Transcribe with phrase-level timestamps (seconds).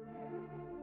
[0.00, 0.79] The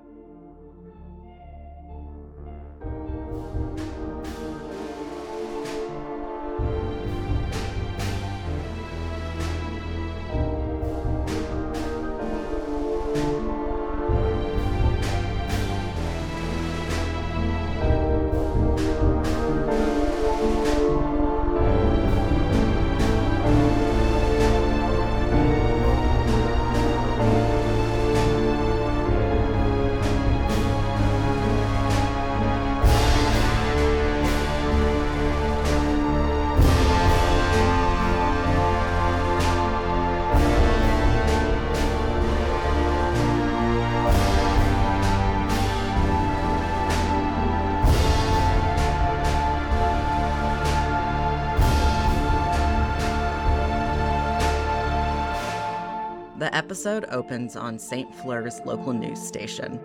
[56.67, 58.13] episode opens on St.
[58.13, 59.79] Fleur's local news station,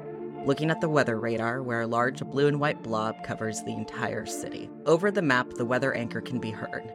[0.45, 4.27] looking at the weather radar where a large blue and white blob covers the entire
[4.27, 4.69] city.
[4.85, 6.93] Over the map, the weather anchor can be heard.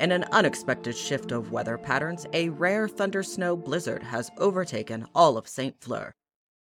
[0.00, 5.36] In an unexpected shift of weather patterns, a rare thunder snow blizzard has overtaken all
[5.36, 5.78] of St.
[5.78, 6.10] Fleur.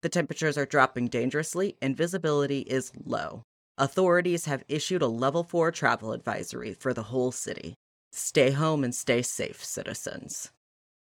[0.01, 3.43] The temperatures are dropping dangerously and visibility is low.
[3.77, 7.75] Authorities have issued a level 4 travel advisory for the whole city.
[8.11, 10.49] Stay home and stay safe, citizens.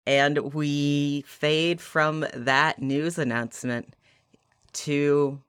[0.10, 3.96] And we fade from that news announcement
[4.74, 5.40] to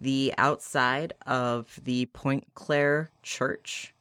[0.00, 3.92] the outside of the Point Claire Church,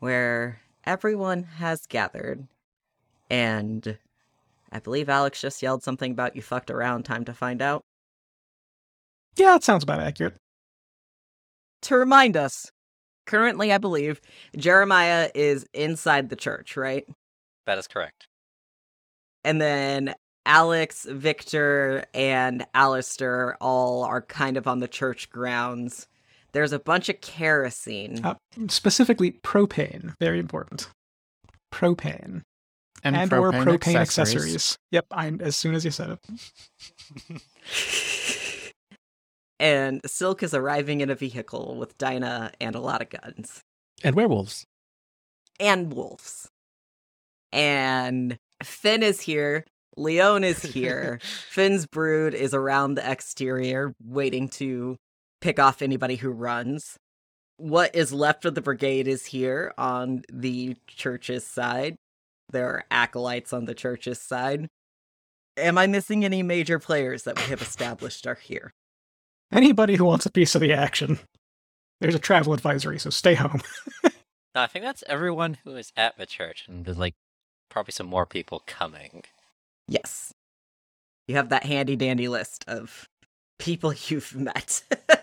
[0.00, 2.48] where everyone has gathered.
[3.30, 3.96] And
[4.72, 7.84] I believe Alex just yelled something about you fucked around, time to find out.
[9.36, 10.34] Yeah, that sounds about accurate.
[11.82, 12.72] To remind us,
[13.24, 14.20] currently, I believe
[14.56, 17.06] Jeremiah is inside the church, right?
[17.66, 18.26] That is correct.
[19.44, 20.14] And then
[20.46, 26.06] Alex, Victor, and Alistair all are kind of on the church grounds.
[26.52, 28.24] There's a bunch of kerosene.
[28.24, 28.34] Uh,
[28.68, 30.14] specifically, propane.
[30.20, 30.88] Very important.
[31.72, 32.42] Propane.
[33.02, 34.78] And, or propane accessories.
[34.90, 36.16] Yep, I'm as soon as you said
[37.28, 37.42] it.
[39.60, 43.60] and Silk is arriving in a vehicle with Dinah and a lot of guns.
[44.02, 44.64] And werewolves.
[45.60, 46.48] And wolves.
[47.52, 49.64] And Finn is here.
[49.96, 51.20] Leon is here.
[51.50, 54.96] Finn's brood is around the exterior, waiting to
[55.40, 56.96] pick off anybody who runs.
[57.56, 61.96] What is left of the brigade is here on the church's side.
[62.50, 64.68] There are acolytes on the church's side.
[65.56, 68.72] Am I missing any major players that we have established are here?
[69.52, 71.20] Anybody who wants a piece of the action.
[72.00, 73.62] There's a travel advisory, so stay home.
[74.54, 77.14] No, I think that's everyone who is at the church, and there's like
[77.74, 79.24] probably some more people coming.
[79.88, 80.32] Yes.
[81.26, 83.08] You have that handy dandy list of
[83.58, 84.82] people you've met.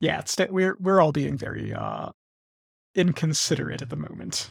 [0.00, 2.08] yeah, it's, we're we're all being very uh
[2.94, 4.50] inconsiderate at the moment.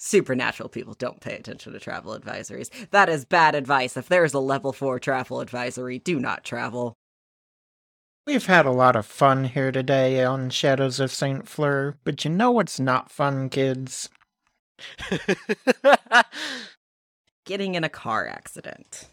[0.00, 2.70] Supernatural people don't pay attention to travel advisories.
[2.90, 3.96] That is bad advice.
[3.96, 6.94] If there is a level 4 travel advisory, do not travel.
[8.26, 11.46] We've had a lot of fun here today on Shadows of St.
[11.46, 14.08] Fleur, but you know what's not fun, kids?
[17.46, 19.08] Getting in a car accident.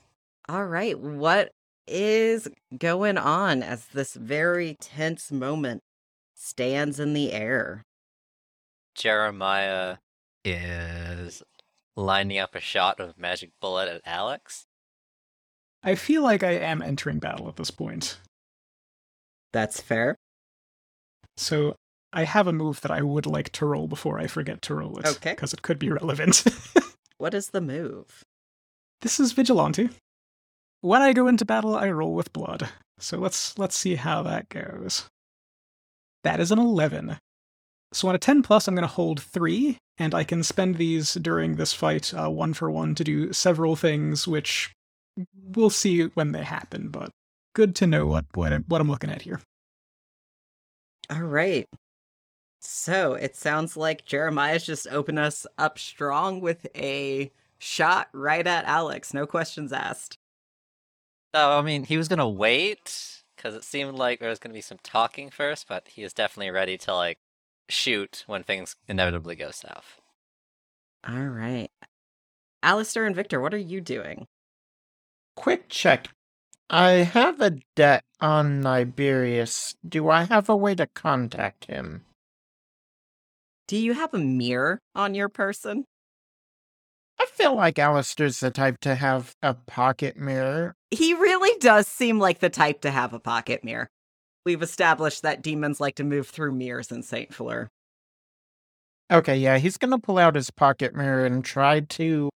[0.49, 1.51] All right, what
[1.87, 2.47] is
[2.77, 5.81] going on as this very tense moment
[6.35, 7.83] stands in the air?
[8.95, 9.97] Jeremiah
[10.43, 11.43] is
[11.95, 14.65] lining up a shot of magic bullet at Alex.
[15.83, 18.19] I feel like I am entering battle at this point.
[19.53, 20.17] That's fair.
[21.37, 21.75] So
[22.17, 24.97] I have a move that I would like to roll before I forget to roll
[24.97, 25.05] it.
[25.07, 25.31] Okay.
[25.31, 26.43] Because it could be relevant.
[27.19, 28.23] What is the move?
[29.01, 29.89] this is Vigilante.
[30.81, 32.69] When I go into battle, I roll with blood.
[32.99, 35.05] So let's let's see how that goes.
[36.23, 37.17] That is an 11.
[37.93, 41.13] So on a 10 plus, I'm going to hold three, and I can spend these
[41.15, 44.71] during this fight uh, one for one to do several things, which
[45.55, 46.89] we'll see when they happen.
[46.89, 47.09] But
[47.55, 49.41] good to know what what, I'm- what I'm looking at here.
[51.09, 51.65] All right.
[52.69, 58.65] So it sounds like Jeremiah's just opened us up strong with a shot right at
[58.65, 59.13] Alex.
[59.13, 60.17] No questions asked.
[61.33, 64.59] No, I mean he was gonna wait because it seemed like there was gonna be
[64.59, 67.19] some talking first, but he is definitely ready to like
[67.69, 70.01] shoot when things inevitably go south.
[71.07, 71.69] All right.
[72.61, 74.27] Alistair and Victor, what are you doing?
[75.37, 76.09] Quick check.
[76.69, 79.73] I have a debt on Niberius.
[79.87, 82.03] Do I have a way to contact him?
[83.67, 85.83] Do you have a mirror on your person?
[87.19, 90.73] I feel like Alistair's the type to have a pocket mirror.
[90.91, 93.89] He really does seem like the type to have a pocket mirror.
[94.45, 97.33] We've established that demons like to move through mirrors in St.
[97.33, 97.67] Fleur.
[99.11, 102.29] Okay, yeah, he's gonna pull out his pocket mirror and try to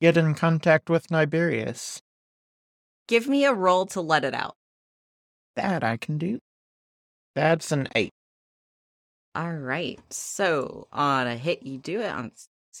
[0.00, 2.00] get in contact with Niberius.
[3.08, 4.54] Give me a roll to let it out.
[5.56, 6.38] That I can do.
[7.34, 8.12] That's an eight.
[9.40, 9.98] All right.
[10.10, 12.32] So on a hit, you do it on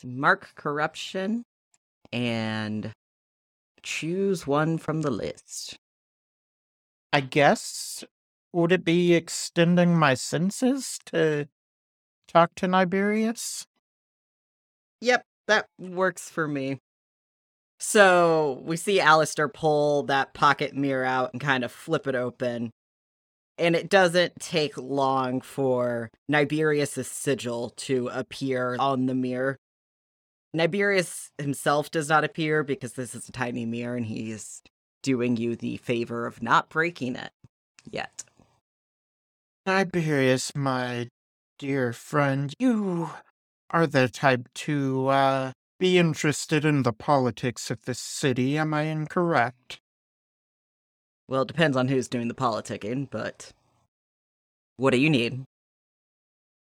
[0.04, 1.42] mark corruption
[2.12, 2.92] and
[3.82, 5.78] choose one from the list.
[7.14, 8.04] I guess
[8.52, 11.48] would it be extending my senses to
[12.28, 13.64] talk to Niberius?
[15.00, 16.76] Yep, that works for me.
[17.78, 22.70] So we see Alistair pull that pocket mirror out and kind of flip it open.
[23.60, 29.58] And it doesn't take long for Niberius' sigil to appear on the mirror.
[30.54, 34.62] Niberius himself does not appear because this is a tiny mirror and he's
[35.02, 37.32] doing you the favor of not breaking it
[37.88, 38.24] yet.
[39.66, 41.08] Tiberius, my
[41.58, 43.10] dear friend, you
[43.68, 48.56] are the type to uh, be interested in the politics of this city.
[48.58, 49.80] Am I incorrect?
[51.30, 53.52] Well, it depends on who's doing the politicking, but
[54.78, 55.44] what do you need?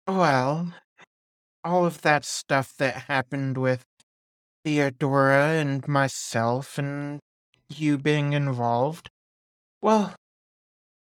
[0.08, 0.74] Well,
[1.66, 3.84] all of that stuff that happened with
[4.64, 7.20] Theodora and myself and
[7.68, 9.10] you being involved.
[9.82, 10.16] Well,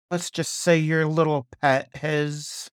[0.10, 2.70] let's just say your little pet has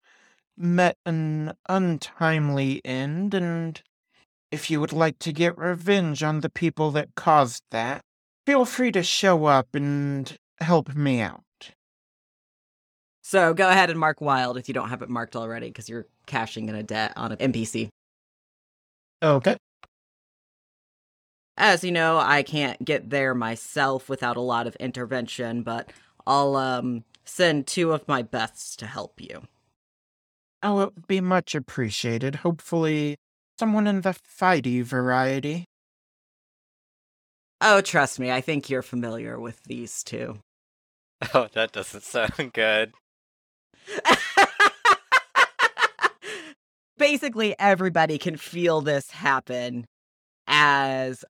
[0.57, 3.81] met an untimely end, and
[4.51, 8.01] if you would like to get revenge on the people that caused that,
[8.45, 11.44] feel free to show up and help me out.
[13.22, 16.06] So go ahead and mark wild if you don't have it marked already, because you're
[16.28, 17.90] cashing in a debt on an NPC.
[19.24, 19.57] Okay.
[21.57, 25.92] As you know, I can't get there myself without a lot of intervention, but
[26.28, 29.42] I'll um send two of my bests to help you.
[30.62, 32.36] Oh, it would be much appreciated.
[32.36, 33.18] Hopefully,
[33.57, 35.66] someone in the fighty variety.
[37.62, 40.40] Oh, trust me, I think you're familiar with these two.
[41.33, 42.94] Oh, that doesn't sound good.
[46.97, 49.85] Basically, everybody can feel this happen
[50.47, 51.25] as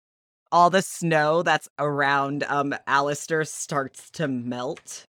[0.51, 5.05] all the snow that's around um Alistair starts to melt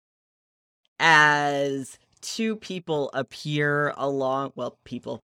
[0.98, 5.20] as two people appear along well, people.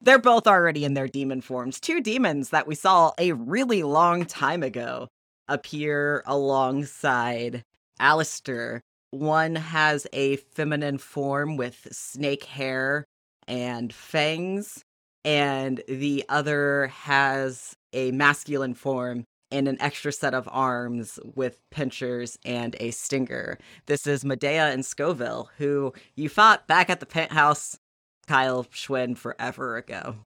[0.00, 1.80] They're both already in their demon forms.
[1.80, 5.08] Two demons that we saw a really long time ago
[5.48, 7.62] appear alongside
[7.98, 8.80] Alistair.
[9.10, 13.04] One has a feminine form with snake hair
[13.46, 14.82] and fangs,
[15.24, 22.36] and the other has a masculine form and an extra set of arms with pinchers
[22.44, 23.56] and a stinger.
[23.86, 27.78] This is Medea and Scoville, who you fought back at the penthouse,
[28.26, 30.16] Kyle Schwinn, forever ago.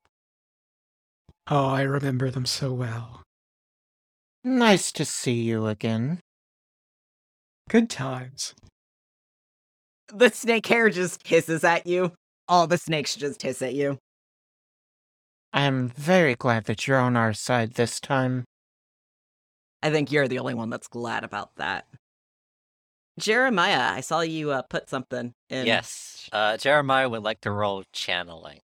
[1.51, 3.23] Oh, I remember them so well.
[4.45, 6.21] Nice to see you again.
[7.69, 8.55] Good times.
[10.13, 12.13] The snake hair just hisses at you.
[12.49, 13.99] All the snakes just hiss at you.
[15.53, 18.45] I'm very glad that you're on our side this time.
[19.83, 21.87] I think you're the only one that's glad about that.
[23.19, 25.67] Jeremiah, I saw you uh, put something in.
[25.67, 26.29] Yes.
[26.33, 28.61] Uh, Jeremiah would like to roll channeling.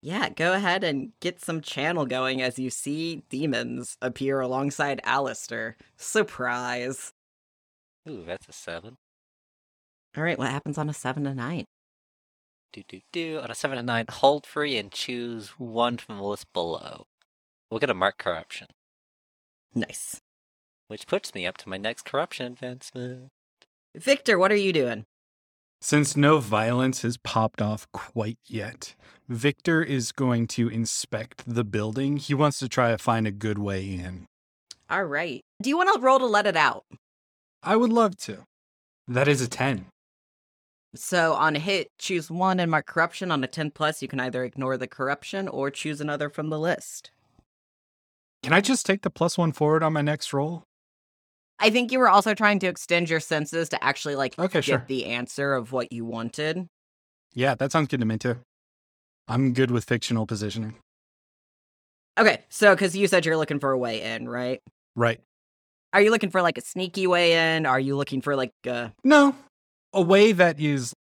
[0.00, 5.76] Yeah, go ahead and get some channel going as you see demons appear alongside Alistair.
[5.96, 7.12] Surprise.
[8.08, 8.96] Ooh, that's a seven.
[10.16, 11.64] All right, what happens on a 7 to 9?
[12.72, 13.38] Do do do.
[13.40, 17.04] On a seven to nine, hold free and choose one from the list below.
[17.70, 18.68] We'll get a mark corruption,
[19.74, 20.20] Nice.
[20.88, 23.28] which puts me up to my next corruption advancement.
[23.94, 25.04] Victor, what are you doing?
[25.82, 28.94] Since no violence has popped off quite yet,
[29.28, 32.16] Victor is going to inspect the building.
[32.16, 34.24] He wants to try to find a good way in.
[34.88, 35.42] All right.
[35.60, 36.84] Do you want to roll to let it out?
[37.62, 38.44] I would love to.
[39.06, 39.86] That is a 10.
[40.94, 43.30] So on a hit, choose one and mark corruption.
[43.30, 46.58] On a 10 plus, you can either ignore the corruption or choose another from the
[46.58, 47.10] list.
[48.42, 50.64] Can I just take the plus one forward on my next roll?
[51.58, 54.64] I think you were also trying to extend your senses to actually like Okay, get
[54.64, 54.84] sure.
[54.88, 56.66] the answer of what you wanted.
[57.34, 58.38] Yeah, that sounds good to me too.
[59.28, 60.74] I'm good with fictional positioning.
[62.18, 64.60] Okay, so because you said you're looking for a way in, right?
[64.96, 65.20] Right.
[65.92, 67.66] Are you looking for like a sneaky way in?
[67.66, 69.34] Are you looking for like uh No,
[69.92, 70.94] a way that is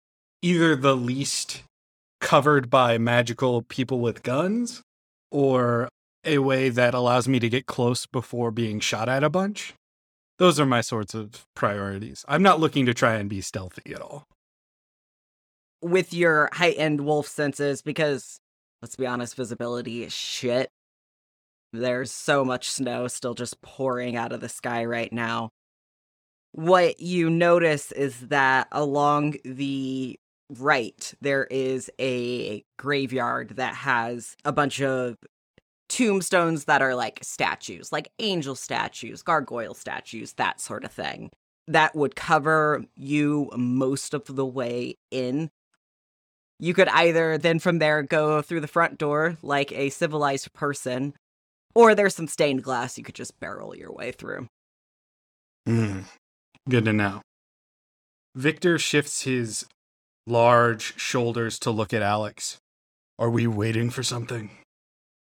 [0.43, 1.63] either the least
[2.21, 4.83] covered by magical people with guns
[5.31, 5.89] or
[6.25, 9.75] a way that allows me to get close before being shot at a bunch.
[10.39, 12.25] Those are my sorts of priorities.
[12.29, 14.25] I'm not looking to try and be stealthy at all.
[15.83, 18.39] With your heightened wolf senses, because
[18.83, 20.71] let's be honest, visibility is shit.
[21.73, 25.51] There's so much snow still just pouring out of the sky right now.
[26.53, 30.19] What you notice is that along the
[30.51, 35.17] right, there is a graveyard that has a bunch of
[35.89, 41.31] tombstones that are like statues, like angel statues, gargoyle statues, that sort of thing.
[41.67, 45.51] That would cover you most of the way in.
[46.59, 51.15] You could either then from there go through the front door like a civilized person,
[51.75, 54.47] or there's some stained glass you could just barrel your way through.
[55.69, 56.05] Mm,
[56.69, 57.21] good to know.
[58.35, 59.67] Victor shifts his
[60.27, 62.59] large shoulders to look at Alex.
[63.19, 64.51] Are we waiting for something?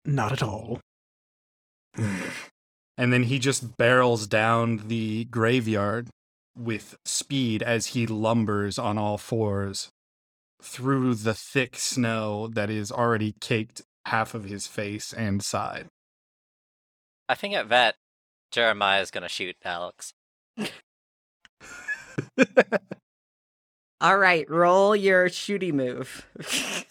[0.05, 0.81] Not at all.
[1.97, 6.09] and then he just barrels down the graveyard
[6.57, 9.89] with speed as he lumbers on all fours
[10.63, 15.87] through the thick snow that is already caked half of his face and side.
[17.29, 17.97] I think at that,
[18.51, 20.13] Jeremiah is gonna shoot Alex.
[24.01, 26.27] All right, roll your shooty move.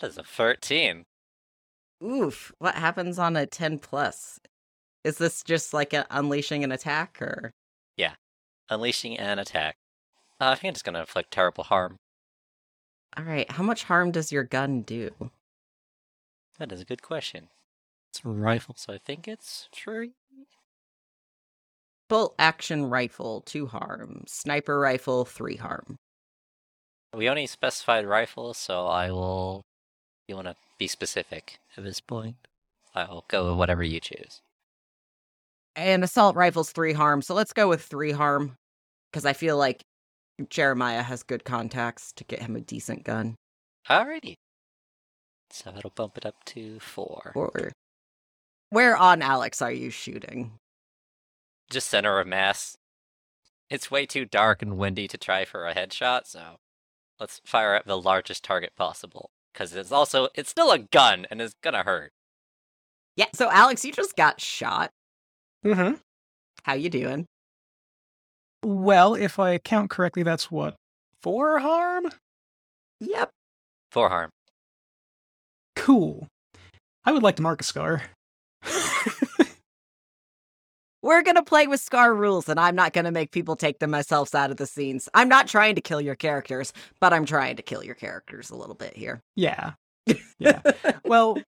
[0.00, 1.04] That is a 13.
[2.02, 4.40] Oof, what happens on a 10 plus?
[5.04, 7.52] Is this just like a unleashing an attack or?
[7.96, 8.14] Yeah,
[8.68, 9.76] unleashing an attack.
[10.40, 11.98] Uh, I think it's gonna inflict terrible harm.
[13.16, 15.10] All right, how much harm does your gun do?
[16.58, 17.48] That is a good question.
[18.12, 20.10] It's a rifle, so I think it's three.
[22.10, 24.24] Bolt action rifle, 2 harm.
[24.26, 25.96] Sniper rifle, 3 harm.
[27.14, 29.62] We only specified rifles, so I will.
[30.28, 32.36] You want to be specific at this point?
[32.94, 34.42] I'll go with whatever you choose.
[35.74, 38.56] And assault rifle's 3 harm, so let's go with 3 harm.
[39.10, 39.80] Because I feel like
[40.50, 43.36] Jeremiah has good contacts to get him a decent gun.
[43.88, 44.34] Alrighty.
[45.48, 47.32] So that'll bump it up to four.
[47.34, 47.72] Or
[48.72, 50.52] where on Alex are you shooting?
[51.70, 52.74] Just center of mass.
[53.68, 56.56] It's way too dark and windy to try for a headshot, so
[57.20, 59.28] let's fire at the largest target possible.
[59.52, 62.12] Because it's also it's still a gun and it's gonna hurt.
[63.14, 64.90] Yeah, so Alex, you just got shot.
[65.64, 65.96] Mm-hmm.
[66.62, 67.26] How you doing?
[68.64, 70.76] Well, if I count correctly, that's what
[71.20, 72.06] four harm.
[73.00, 73.28] Yep.
[73.90, 74.30] Four harm.
[75.76, 76.26] Cool.
[77.04, 78.04] I would like to mark a scar.
[81.02, 84.50] We're gonna play with Scar rules, and I'm not gonna make people take themselves out
[84.50, 85.08] of the scenes.
[85.14, 88.56] I'm not trying to kill your characters, but I'm trying to kill your characters a
[88.56, 89.20] little bit here.
[89.36, 89.72] yeah.
[90.38, 90.60] Yeah.
[91.04, 91.38] well.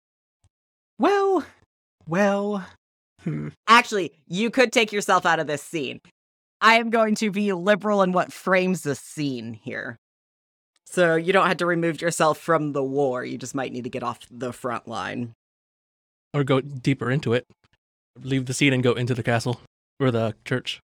[0.99, 1.45] Well.
[2.07, 2.65] Well.
[3.23, 3.49] Hmm.
[3.67, 6.01] Actually, you could take yourself out of this scene.
[6.61, 9.99] I am going to be liberal in what frames the scene here.
[10.87, 13.25] So you don't have to remove yourself from the war.
[13.25, 15.33] You just might need to get off the front line.
[16.33, 17.47] or go deeper into it.
[18.21, 19.61] Leave the scene and go into the castle
[19.99, 20.81] or the church.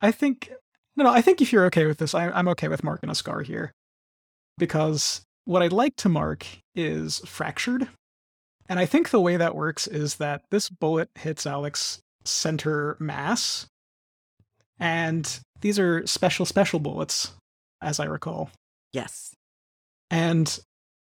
[0.00, 0.50] I think
[0.96, 1.10] no, no.
[1.10, 3.72] I think if you're okay with this, I, I'm okay with marking a scar here,
[4.58, 7.88] because what I'd like to mark is fractured,
[8.68, 13.66] and I think the way that works is that this bullet hits Alex center mass,
[14.78, 17.32] and these are special special bullets,
[17.80, 18.50] as I recall.
[18.92, 19.34] Yes.
[20.10, 20.58] And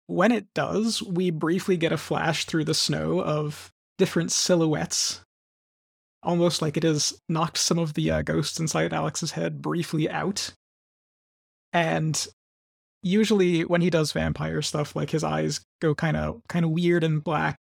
[0.06, 5.22] when it does, we briefly get a flash through the snow of different silhouettes,
[6.22, 10.52] almost like it has knocked some of the uh, ghosts inside Alex's head briefly out.
[11.72, 12.26] And
[13.02, 17.04] usually, when he does vampire stuff, like his eyes go kind of kind of weird
[17.04, 17.56] and black.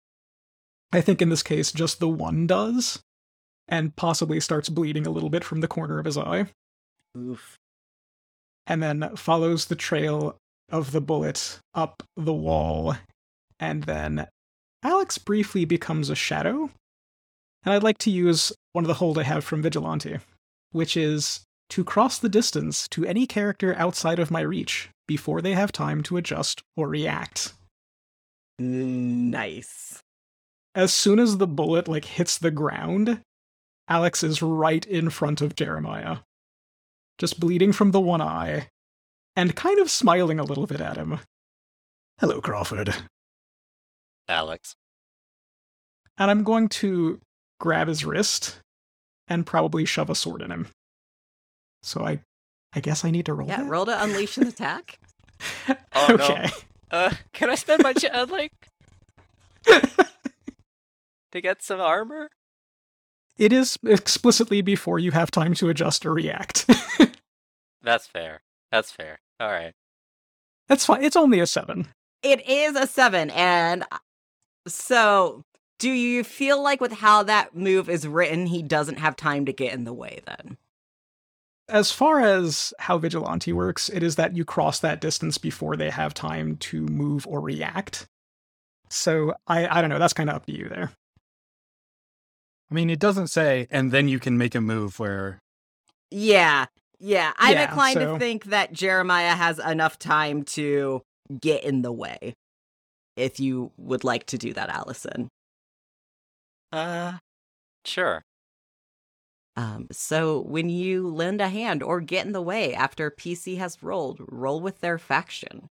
[0.94, 3.02] I think in this case, just the one does,
[3.68, 6.48] and possibly starts bleeding a little bit from the corner of his eye
[7.18, 7.58] Oof.
[8.66, 10.38] and then follows the trail
[10.70, 12.96] of the bullet up the wall.
[13.60, 14.28] And then
[14.84, 16.70] Alex briefly becomes a shadow.
[17.64, 20.20] And I'd like to use one of the hold I have from Vigilante,
[20.72, 25.54] which is to cross the distance to any character outside of my reach before they
[25.54, 27.54] have time to adjust or react.
[28.60, 30.02] Nice.
[30.76, 33.22] As soon as the bullet like hits the ground,
[33.90, 36.18] Alex is right in front of Jeremiah.
[37.18, 38.68] Just bleeding from the one eye
[39.36, 41.20] and kind of smiling a little bit at him.
[42.20, 42.96] Hello, Crawford.
[44.28, 44.76] Alex.
[46.18, 47.20] And I'm going to
[47.60, 48.60] grab his wrist
[49.28, 50.68] and probably shove a sword in him.
[51.84, 52.22] So I
[52.74, 53.70] I guess I need to roll Yeah, that?
[53.70, 55.00] roll to unleash an attack.
[56.00, 56.24] Oh, no.
[56.26, 56.50] okay.
[56.92, 58.52] Uh, can I spend my ch- uh, like?
[61.32, 62.30] to get some armor?
[63.38, 66.66] it is explicitly before you have time to adjust or react.
[67.84, 68.42] That's fair.
[68.72, 69.20] That's fair.
[69.40, 69.74] All right.
[70.68, 71.04] That's fine.
[71.04, 71.88] It's only a seven.
[72.24, 73.84] It is a seven, and
[74.68, 75.44] so
[75.80, 79.54] do you feel like with how that move is written, he doesn't have time to
[79.54, 80.58] get in the way then?
[81.70, 85.90] As far as how Vigilante works, it is that you cross that distance before they
[85.90, 88.08] have time to move or react.
[88.90, 90.00] So I, I don't know.
[90.00, 90.92] That's kind of up to you there.
[92.72, 95.40] I mean, it doesn't say, and then you can make a move where
[96.10, 96.66] Yeah,
[97.00, 97.34] yeah.
[97.38, 101.02] I'm Yeah, inclined so- to think that Jeremiah has enough time to
[101.42, 102.34] get in the way.
[103.18, 105.28] If you would like to do that, Allison.
[106.72, 107.18] Uh,
[107.84, 108.22] sure.
[109.56, 113.82] Um, so when you lend a hand or get in the way after PC has
[113.82, 115.68] rolled, roll with their faction.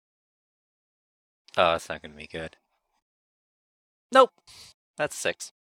[1.57, 2.57] Oh, that's not gonna be good.
[4.11, 4.31] Nope.
[4.97, 5.53] That's six.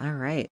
[0.00, 0.50] All right.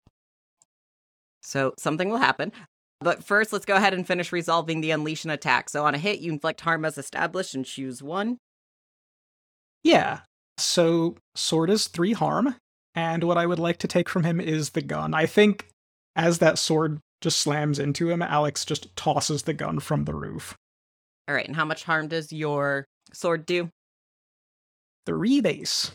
[1.43, 2.53] So something will happen.
[3.01, 5.69] But first, let's go ahead and finish resolving the unleash an attack.
[5.69, 8.39] So on a hit, you inflict harm as established and choose one.
[9.83, 10.21] Yeah.
[10.59, 12.57] So sword is three harm,
[12.95, 15.15] and what I would like to take from him is the gun.
[15.15, 15.69] I think
[16.17, 20.57] as that sword just slams into him, Alex just tosses the gun from the roof.
[21.29, 21.47] All right.
[21.47, 23.71] And how much harm does your sword do?
[25.07, 25.93] Three base.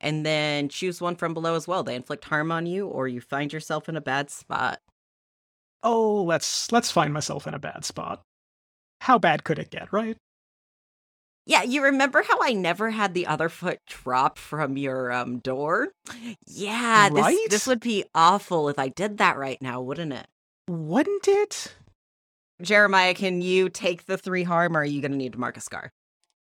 [0.00, 1.82] And then choose one from below as well.
[1.82, 4.78] They inflict harm on you, or you find yourself in a bad spot.
[5.82, 8.22] Oh, let's let's find myself in a bad spot.
[9.00, 10.16] How bad could it get, right?
[11.48, 15.88] Yeah, you remember how I never had the other foot drop from your um door?
[16.46, 17.46] Yeah, this Right?
[17.48, 20.26] this would be awful if I did that right now, wouldn't it?
[20.68, 21.74] Wouldn't it?
[22.60, 25.60] Jeremiah, can you take the three harm or are you gonna need to mark a
[25.62, 25.90] scar?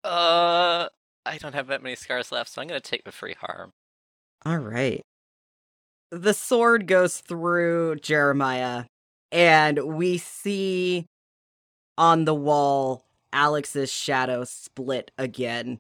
[0.04, 0.88] Uh,
[1.26, 3.73] I don't have that many scars left, so I'm gonna take the free harm.
[4.47, 5.02] All right.
[6.11, 8.85] The sword goes through Jeremiah,
[9.31, 11.05] and we see
[11.98, 15.79] on the wall Alex's shadow split again.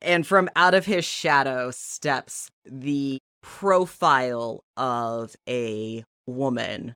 [0.00, 6.94] And from out of his shadow steps the profile of a woman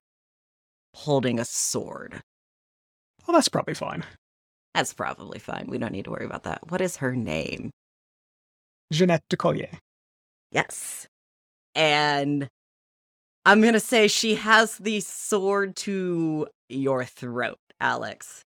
[0.95, 2.23] holding a sword.
[3.27, 4.05] Well, that's probably fine.
[4.75, 5.67] That's probably fine.
[5.69, 6.71] We don't need to worry about that.
[6.71, 7.71] What is her name?
[8.93, 9.71] Jeanette de Collier.
[10.53, 11.07] Yes.
[11.75, 12.49] And
[13.45, 18.43] I'm going to say she has the sword to your throat, Alex.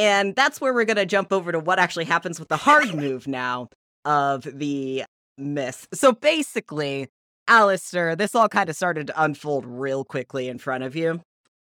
[0.00, 2.94] And that's where we're going to jump over to what actually happens with the hard
[2.94, 3.68] move now
[4.06, 5.04] of the
[5.36, 5.86] miss.
[5.92, 7.08] So basically,
[7.46, 11.20] Alistair, this all kind of started to unfold real quickly in front of you.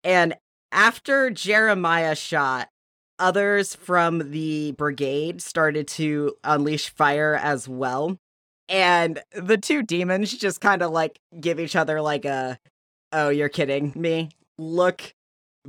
[0.06, 0.36] And
[0.72, 2.70] after Jeremiah shot,
[3.20, 8.18] others from the brigade started to unleash fire as well
[8.70, 12.58] and the two demons just kind of like give each other like a
[13.12, 15.14] oh you're kidding me look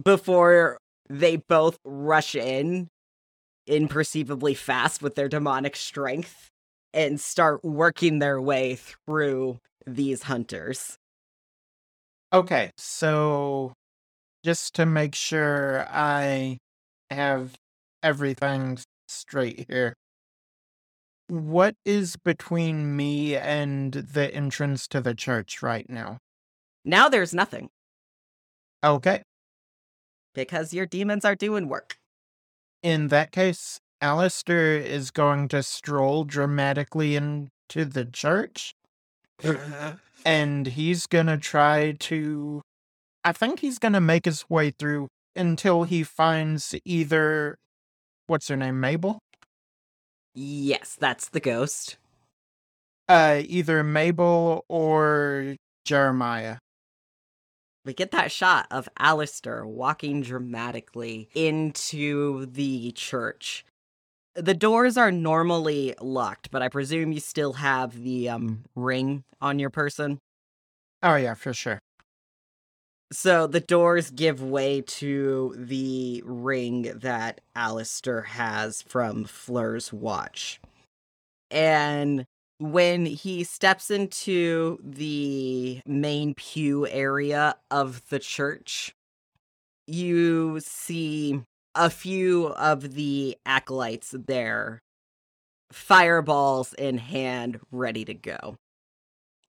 [0.02, 2.88] before they both rush in
[3.68, 6.50] imperceivably fast with their demonic strength
[6.92, 10.98] and start working their way through these hunters
[12.32, 13.72] Okay, so
[14.44, 16.58] just to make sure I
[17.10, 17.56] have
[18.02, 19.94] everything straight here.
[21.28, 26.18] What is between me and the entrance to the church right now?
[26.84, 27.70] now there's nothing
[28.82, 29.22] Okay,
[30.34, 31.96] because your demons are doing work
[32.84, 38.74] in that case, Alistair is going to stroll dramatically into the church
[40.24, 42.60] and he's gonna try to.
[43.24, 47.56] I think he's gonna make his way through until he finds either.
[48.26, 48.78] What's her name?
[48.80, 49.18] Mabel?
[50.36, 51.96] yes that's the ghost
[53.08, 56.56] Uh, either Mabel or Jeremiah.
[57.84, 63.64] We get that shot of Alistair walking dramatically into the church.
[64.34, 69.58] The doors are normally locked, but I presume you still have the um ring on
[69.58, 70.18] your person.
[71.02, 71.78] Oh, yeah, for sure.
[73.12, 80.60] So the doors give way to the ring that Alistair has from Fleur's watch.
[81.50, 82.24] And
[82.58, 88.94] when he steps into the main pew area of the church,
[89.86, 91.42] you see
[91.74, 94.82] a few of the acolytes there,
[95.72, 98.56] fireballs in hand, ready to go.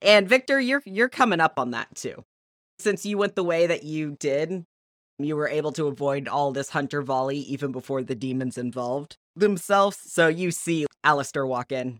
[0.01, 2.23] And Victor, you're you're coming up on that too.
[2.79, 4.65] Since you went the way that you did,
[5.17, 9.97] you were able to avoid all this hunter volley even before the demons involved themselves.
[10.03, 11.99] So you see Alistair walk in.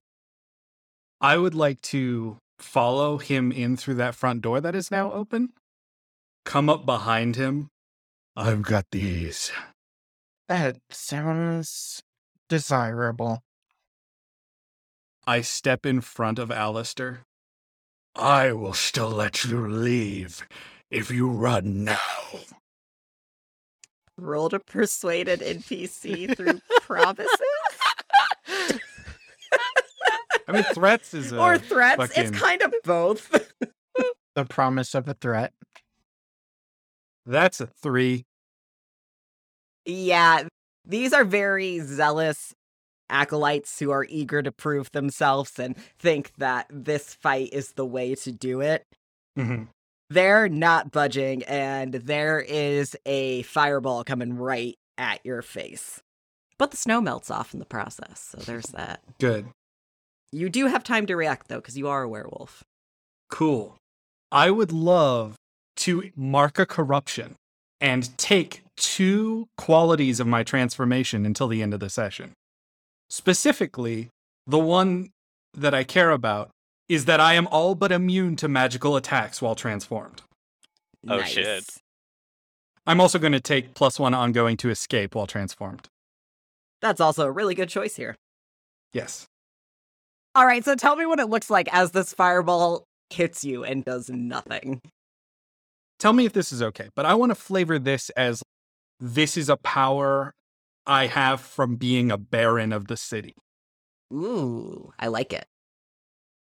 [1.22, 5.50] I would like to follow him in through that front door that is now open.
[6.46, 7.70] Come up behind him.
[8.36, 9.52] I've got these.
[10.48, 12.02] That sounds
[12.50, 13.42] desirable.
[15.26, 17.22] I step in front of Alistair.
[18.16, 20.46] I will still let you leave
[20.92, 22.00] if you run now.
[24.18, 27.40] Roll to persuade an NPC through promises
[30.48, 31.98] I mean, threats is a or threats.
[31.98, 33.32] fucking- It's kind of both.
[34.36, 35.54] The promise of a threat.
[37.26, 38.26] That's a three.
[39.86, 40.48] yeah,
[40.86, 42.54] these are very zealous
[43.10, 48.14] acolytes who are eager to prove themselves and think that this fight is the way
[48.16, 48.84] to do it.
[49.38, 49.70] Mhm.
[50.10, 56.02] They're not budging, and there is a fireball coming right at your face.
[56.58, 59.02] But the snow melts off in the process, so there's that.
[59.20, 59.48] Good.
[60.32, 62.64] You do have time to react, though, because you are a werewolf.
[63.30, 63.78] Cool.
[64.32, 65.36] I would love
[65.78, 67.36] to mark a corruption
[67.80, 72.34] and take two qualities of my transformation until the end of the session.
[73.10, 74.10] Specifically,
[74.48, 75.12] the one
[75.54, 76.50] that I care about
[76.90, 80.22] is that I am all but immune to magical attacks while transformed.
[81.08, 81.66] Oh, shit.
[82.88, 85.88] I'm also going to take plus one ongoing to escape while transformed.
[86.82, 88.16] That's also a really good choice here.
[88.94, 89.26] Yes.
[90.36, 93.86] All right, so tell me what it looks like as this fireball hits you and
[93.86, 94.82] does nothing.
[95.98, 98.44] Tell me if this is okay, but I want to flavor this as
[99.00, 100.34] this is a power
[100.86, 103.34] I have from being a baron of the city.
[104.14, 105.46] Ooh, I like it.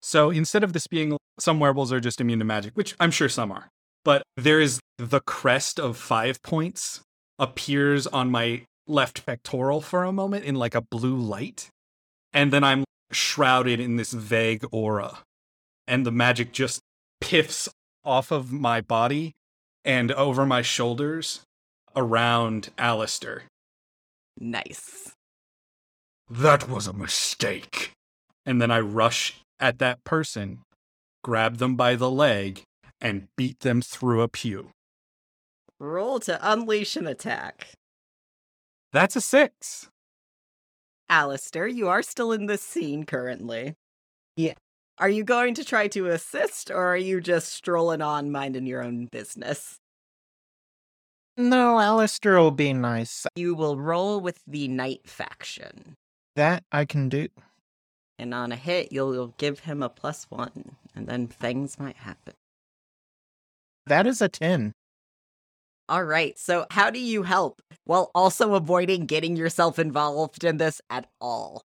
[0.02, 3.28] So instead of this being some werewolves are just immune to magic, which I'm sure
[3.28, 3.68] some are,
[4.04, 7.02] but there is the crest of five points
[7.38, 11.68] appears on my left pectoral for a moment in like a blue light.
[12.32, 15.18] And then I'm shrouded in this vague aura.
[15.86, 16.80] And the magic just
[17.20, 17.68] piffs
[18.04, 19.34] off of my body
[19.84, 21.42] and over my shoulders
[21.94, 23.44] around Alistair.
[24.38, 25.12] Nice.
[26.28, 27.92] That was a mistake.
[28.44, 30.58] And then I rush at that person,
[31.22, 32.62] grab them by the leg,
[33.00, 34.70] and beat them through a pew.
[35.78, 37.68] Roll to unleash an attack.
[38.92, 39.88] That's a six.
[41.08, 43.74] Alistair, you are still in this scene currently.
[44.36, 44.54] Yeah.
[44.98, 48.82] Are you going to try to assist, or are you just strolling on minding your
[48.82, 49.76] own business?
[51.36, 53.26] No, Alistair will be nice.
[53.36, 55.94] You will roll with the Night faction.
[56.34, 57.28] That I can do.
[58.18, 61.96] And on a hit, you'll, you'll give him a plus one, and then things might
[61.96, 62.32] happen.
[63.86, 64.72] That is a 10.
[65.88, 70.80] All right, so how do you help while also avoiding getting yourself involved in this
[70.90, 71.62] at all?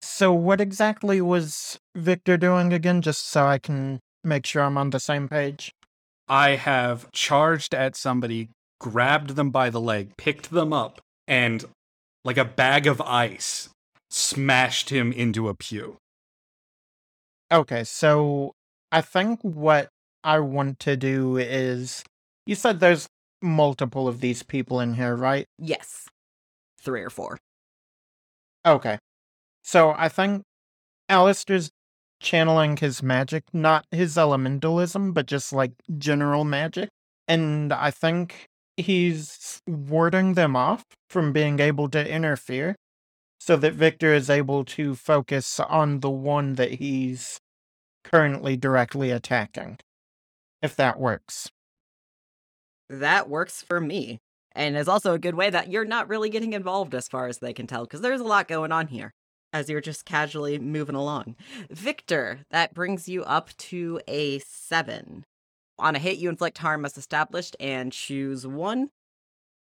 [0.00, 4.88] So, what exactly was Victor doing again, just so I can make sure I'm on
[4.90, 5.72] the same page?
[6.28, 8.48] I have charged at somebody,
[8.80, 11.64] grabbed them by the leg, picked them up, and
[12.24, 13.68] like a bag of ice,
[14.08, 15.98] smashed him into a pew.
[17.52, 18.54] Okay, so
[18.90, 19.88] I think what
[20.24, 22.02] I want to do is.
[22.46, 23.08] You said there's
[23.42, 25.46] multiple of these people in here, right?
[25.58, 26.08] Yes,
[26.80, 27.38] three or four.
[28.64, 28.98] Okay.
[29.62, 30.42] So I think
[31.08, 31.70] Alistair's
[32.20, 36.88] channeling his magic, not his elementalism, but just like general magic.
[37.28, 38.46] And I think
[38.76, 42.76] he's warding them off from being able to interfere
[43.38, 47.38] so that Victor is able to focus on the one that he's
[48.04, 49.78] currently directly attacking.
[50.62, 51.50] If that works.
[52.90, 54.18] That works for me.
[54.52, 57.38] And is also a good way that you're not really getting involved as far as
[57.38, 59.12] they can tell, because there's a lot going on here
[59.52, 61.36] as you're just casually moving along.
[61.70, 65.24] Victor, that brings you up to a seven.
[65.78, 68.88] On a hit, you inflict harm as established and choose one.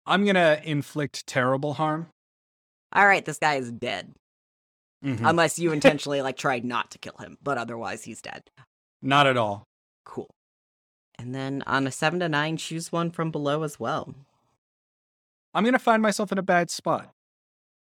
[0.06, 2.08] I'm going to inflict terrible harm.
[2.92, 4.12] All right, this guy is dead.
[5.02, 5.28] Mhm.
[5.28, 8.42] Unless you intentionally like tried not to kill him, but otherwise he's dead.
[9.00, 9.64] Not at all.
[10.04, 10.28] Cool.
[11.18, 14.14] And then on a seven to nine, choose one from below as well.
[15.54, 17.10] I'm going to find myself in a bad spot.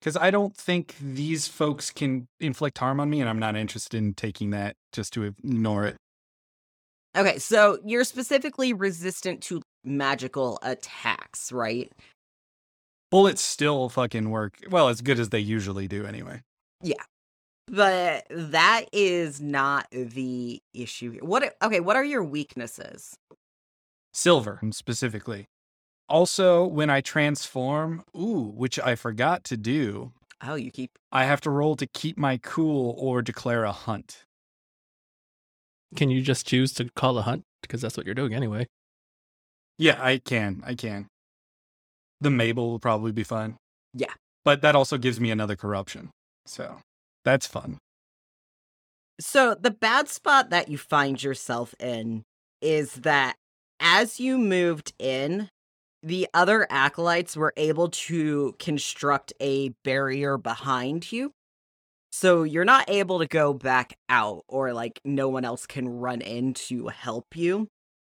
[0.00, 3.98] Because I don't think these folks can inflict harm on me, and I'm not interested
[3.98, 5.96] in taking that just to ignore it.
[7.14, 11.92] Okay, so you're specifically resistant to magical attacks, right?
[13.10, 14.54] Bullets still fucking work.
[14.70, 16.40] Well, as good as they usually do, anyway.
[17.66, 21.24] But that is not the issue here.
[21.24, 23.16] What okay, what are your weaknesses?
[24.12, 25.46] Silver, mm, specifically.
[26.08, 31.40] Also, when I transform, ooh, which I forgot to do, Oh, you keep I have
[31.42, 34.24] to roll to keep my cool or declare a hunt.
[35.96, 37.42] Can you just choose to call a hunt?
[37.62, 38.66] Because that's what you're doing anyway.
[39.76, 40.62] Yeah, I can.
[40.64, 41.08] I can.
[42.20, 43.56] The Mabel will probably be fine.
[43.92, 44.12] Yeah.
[44.44, 46.10] But that also gives me another corruption.
[46.46, 46.78] So
[47.30, 47.78] that's fun.
[49.20, 52.24] So, the bad spot that you find yourself in
[52.60, 53.36] is that
[53.78, 55.48] as you moved in,
[56.02, 61.32] the other acolytes were able to construct a barrier behind you.
[62.10, 66.22] So, you're not able to go back out, or like no one else can run
[66.22, 67.68] in to help you.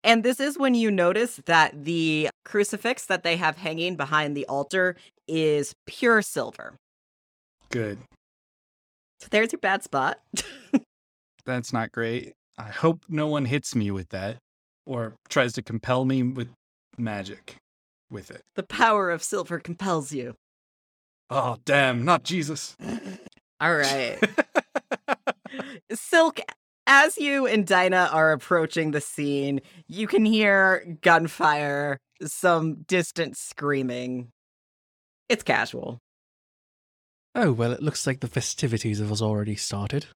[0.05, 4.47] And this is when you notice that the crucifix that they have hanging behind the
[4.47, 6.77] altar is pure silver.
[7.71, 7.99] Good.
[9.21, 10.21] So, there's your bad spot.
[11.47, 12.35] That's not great.
[12.59, 14.39] I hope no one hits me with that
[14.87, 16.49] or tries to compel me with
[16.99, 17.57] magic
[18.11, 18.43] with it.
[18.55, 20.35] the power of silver compels you.
[21.29, 22.77] Oh, damn, not Jesus.
[23.61, 24.19] All right.
[25.93, 26.41] Silk,
[26.87, 34.29] as you and Dinah are approaching the scene, you can hear gunfire, some distant screaming.
[35.29, 35.99] It's casual.
[37.39, 40.07] Oh, well, it looks like the festivities have already started.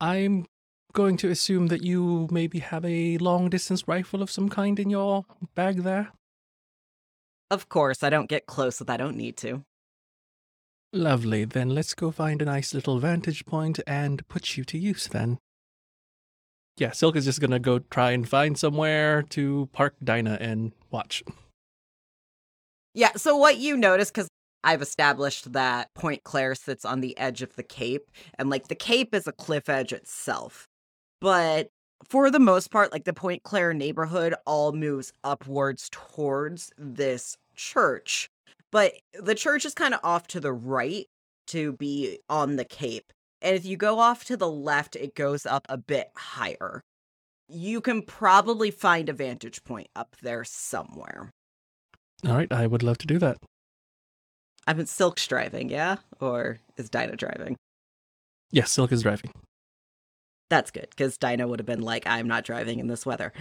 [0.00, 0.46] I'm
[0.94, 4.88] going to assume that you maybe have a long distance rifle of some kind in
[4.88, 6.12] your bag there.
[7.50, 9.64] Of course, I don't get close if I don't need to.
[10.94, 11.44] Lovely.
[11.44, 15.36] Then let's go find a nice little vantage point and put you to use then.
[16.78, 21.22] Yeah, Silk is just gonna go try and find somewhere to park Dinah and watch.
[22.94, 24.29] Yeah, so what you notice, because
[24.62, 28.74] I've established that Point Claire sits on the edge of the cape, and like the
[28.74, 30.66] cape is a cliff edge itself.
[31.20, 31.68] But
[32.04, 38.30] for the most part, like the Point Claire neighborhood all moves upwards towards this church.
[38.72, 41.06] But the church is kind of off to the right
[41.48, 43.12] to be on the cape.
[43.42, 46.82] And if you go off to the left, it goes up a bit higher.
[47.48, 51.30] You can probably find a vantage point up there somewhere.
[52.26, 53.38] All right, I would love to do that.
[54.70, 55.96] I've been Silk's driving, yeah?
[56.20, 57.56] Or is Dinah driving?
[58.52, 59.32] Yes, Silk is driving.
[60.48, 63.32] That's good, because Dinah would have been like, I'm not driving in this weather.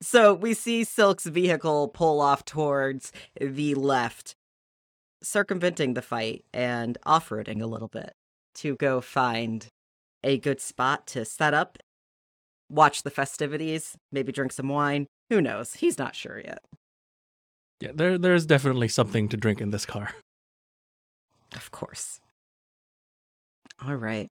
[0.00, 4.34] So we see Silk's vehicle pull off towards the left,
[5.22, 8.14] circumventing the fight and off roading a little bit
[8.54, 9.66] to go find
[10.24, 11.76] a good spot to set up,
[12.70, 15.08] watch the festivities, maybe drink some wine.
[15.28, 15.74] Who knows?
[15.74, 16.64] He's not sure yet.
[17.80, 20.14] Yeah, there there's definitely something to drink in this car.
[21.54, 22.20] Of course.
[23.84, 24.28] All right.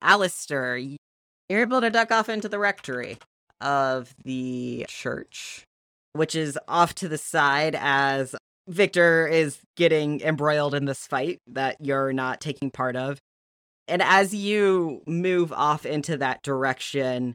[0.00, 3.18] Alistair, you're able to duck off into the rectory
[3.60, 5.64] of the church,
[6.12, 8.34] which is off to the side as
[8.68, 13.18] Victor is getting embroiled in this fight that you're not taking part of.
[13.88, 17.34] And as you move off into that direction,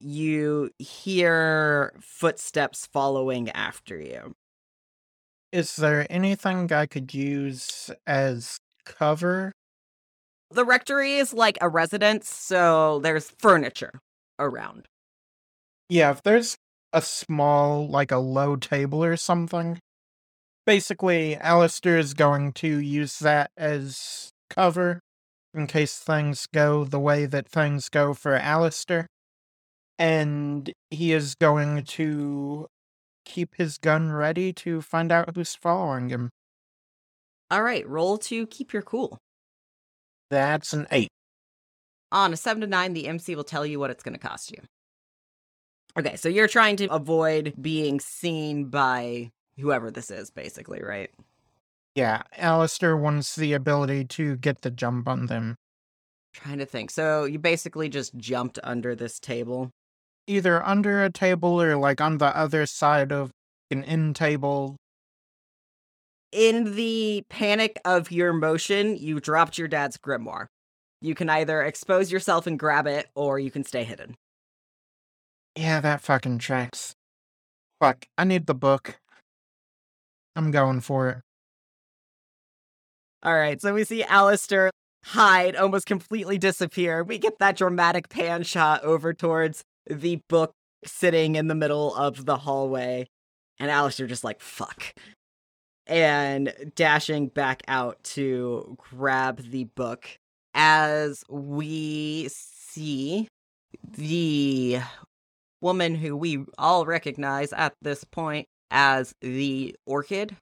[0.00, 4.34] you hear footsteps following after you.
[5.52, 9.52] Is there anything I could use as cover?
[10.50, 14.00] The rectory is like a residence, so there's furniture
[14.38, 14.86] around.
[15.88, 16.56] Yeah, if there's
[16.92, 19.78] a small, like a low table or something.
[20.66, 25.00] Basically, Alistair is going to use that as cover
[25.54, 29.06] in case things go the way that things go for Alistair.
[30.00, 32.66] And he is going to
[33.26, 36.30] keep his gun ready to find out who's following him.
[37.50, 39.18] All right, roll to keep your cool.
[40.30, 41.10] That's an eight.
[42.12, 44.50] On a 7 to 9, the MC will tell you what it's going to cost
[44.50, 44.58] you.
[45.98, 51.10] Okay, so you're trying to avoid being seen by whoever this is, basically, right?
[51.94, 55.56] Yeah, Alistair wants the ability to get the jump on them.
[56.32, 56.90] Trying to think.
[56.90, 59.70] So you basically just jumped under this table.
[60.26, 63.30] Either under a table or like on the other side of
[63.70, 64.76] an end table.
[66.32, 70.46] In the panic of your motion, you dropped your dad's grimoire.
[71.00, 74.14] You can either expose yourself and grab it, or you can stay hidden.
[75.56, 76.94] Yeah, that fucking tracks.
[77.80, 79.00] Fuck, I need the book.
[80.36, 81.18] I'm going for it.
[83.22, 84.70] All right, so we see Alistair
[85.04, 87.02] hide, almost completely disappear.
[87.02, 90.52] We get that dramatic pan shot over towards the book
[90.84, 93.06] sitting in the middle of the hallway.
[93.58, 94.94] And Alistair just like, fuck.
[95.86, 100.06] And dashing back out to grab the book
[100.54, 103.28] as we see
[103.96, 104.80] the
[105.60, 110.36] woman who we all recognize at this point as the orchid.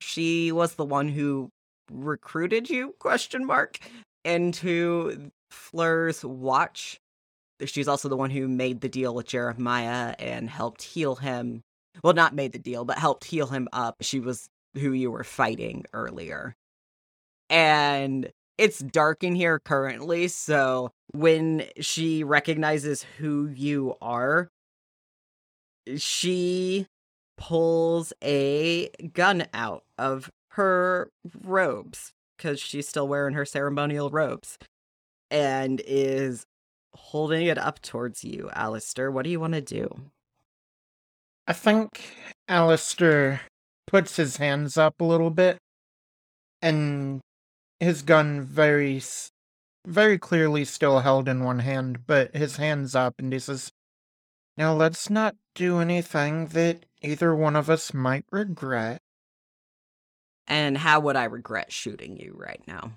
[0.00, 1.50] She was the one who
[1.92, 3.78] recruited you question mark
[4.24, 6.98] into Fleur's watch.
[7.66, 11.62] She's also the one who made the deal with Jeremiah and helped heal him.
[12.02, 13.96] Well, not made the deal, but helped heal him up.
[14.00, 16.54] She was who you were fighting earlier.
[17.48, 24.48] And it's dark in here currently, so when she recognizes who you are,
[25.96, 26.86] she
[27.36, 31.10] pulls a gun out of her
[31.42, 34.58] robes because she's still wearing her ceremonial robes
[35.30, 36.44] and is
[36.94, 39.10] holding it up towards you, Alistair.
[39.10, 39.88] What do you want to do?
[41.46, 42.14] I think
[42.48, 43.42] Alistair
[43.86, 45.58] puts his hands up a little bit
[46.62, 47.20] and
[47.80, 49.02] his gun very
[49.86, 53.70] very clearly still held in one hand, but his hands up and he says,
[54.56, 59.00] Now let's not do anything that either one of us might regret.
[60.46, 62.92] And how would I regret shooting you right now?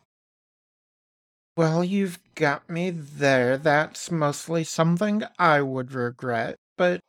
[1.55, 3.57] Well, you've got me there.
[3.57, 6.99] That's mostly something I would regret, but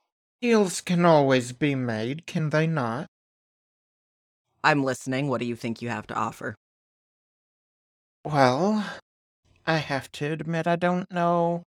[0.40, 3.07] deals can always be made, can they not?
[4.64, 5.28] I'm listening.
[5.28, 6.54] What do you think you have to offer?
[8.24, 8.85] Well,
[9.66, 11.62] I have to admit I don't know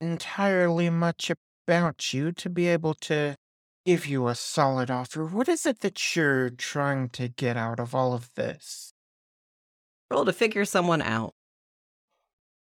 [0.00, 1.30] entirely much
[1.66, 3.36] about you to be able to
[3.84, 5.24] give you a solid offer.
[5.24, 8.92] What is it that you're trying to get out of all of this?
[10.10, 11.34] Roll to figure someone out.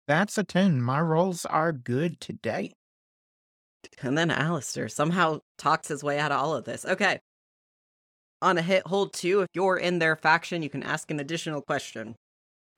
[0.06, 0.80] That's a 10.
[0.80, 2.72] My rolls are good today.
[4.02, 6.84] And then Alistair somehow talks his way out of all of this.
[6.84, 7.20] Okay.
[8.42, 11.62] On a hit hold two, if you're in their faction, you can ask an additional
[11.62, 12.14] question.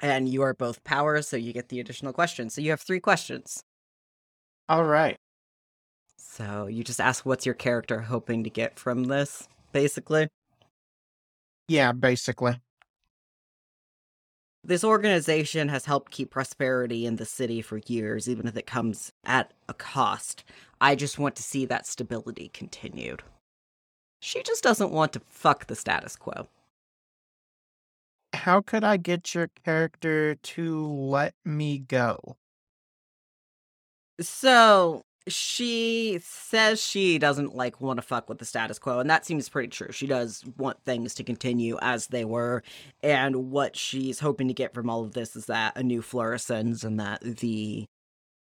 [0.00, 2.50] And you are both powers, so you get the additional question.
[2.50, 3.62] So you have three questions.
[4.68, 5.16] All right.
[6.16, 10.28] So you just ask what's your character hoping to get from this, basically?
[11.66, 12.60] Yeah, basically.
[14.68, 19.11] This organization has helped keep prosperity in the city for years, even if it comes
[19.24, 20.44] at a cost.
[20.78, 23.22] I just want to see that stability continued.
[24.20, 26.48] She just doesn't want to fuck the status quo.
[28.35, 32.37] How could I get your character to let me go?
[34.20, 39.26] So she says she doesn't like want to fuck with the status quo and that
[39.26, 39.92] seems pretty true.
[39.92, 42.62] She does want things to continue as they were
[43.02, 46.84] and what she's hoping to get from all of this is that a new fluorescence
[46.84, 47.86] and that the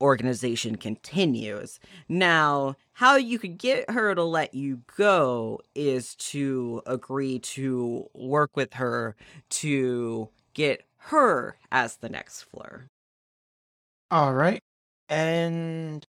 [0.01, 1.79] organization continues.
[2.09, 8.57] Now how you could get her to let you go is to agree to work
[8.57, 9.17] with her
[9.51, 12.87] to get her as the next Fleur
[14.11, 14.63] all right
[15.09, 16.07] and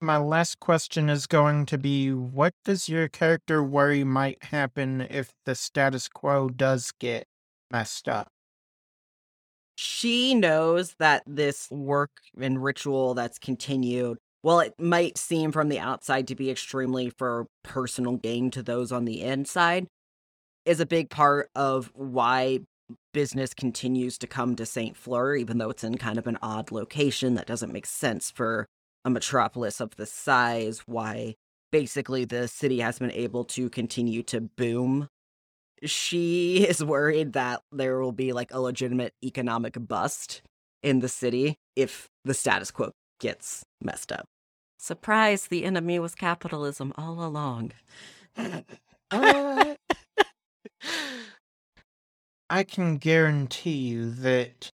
[0.00, 5.32] my last question is going to be what does your character worry might happen if
[5.44, 7.26] the status quo does get
[7.70, 8.28] messed up?
[9.76, 15.78] She knows that this work and ritual that's continued, while it might seem from the
[15.78, 19.86] outside to be extremely for personal gain to those on the inside,
[20.64, 22.60] is a big part of why
[23.12, 24.96] business continues to come to St.
[24.96, 28.66] Fleur, even though it's in kind of an odd location that doesn't make sense for
[29.04, 31.34] a metropolis of this size, why
[31.72, 35.08] basically the city has been able to continue to boom.
[35.84, 40.42] She is worried that there will be like a legitimate economic bust
[40.82, 44.26] in the city if the status quo gets messed up.
[44.78, 47.72] Surprise, the enemy was capitalism all along.
[49.10, 49.74] uh,
[52.50, 54.70] I can guarantee you that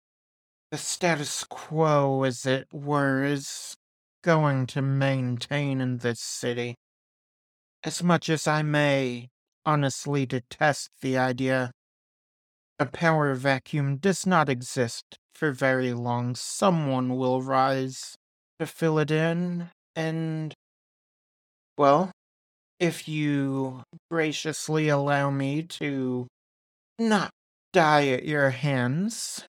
[0.72, 3.76] the status quo, as it were, is
[4.22, 6.76] going to maintain in this city.
[7.84, 9.28] As much as I may
[9.66, 11.72] honestly detest the idea,
[12.78, 16.34] a power vacuum does not exist for very long.
[16.34, 18.14] Someone will rise
[18.58, 20.54] to fill it in, and,
[21.76, 22.12] well,
[22.78, 26.26] if you graciously allow me to
[26.98, 27.30] not
[27.72, 29.44] die at your hands,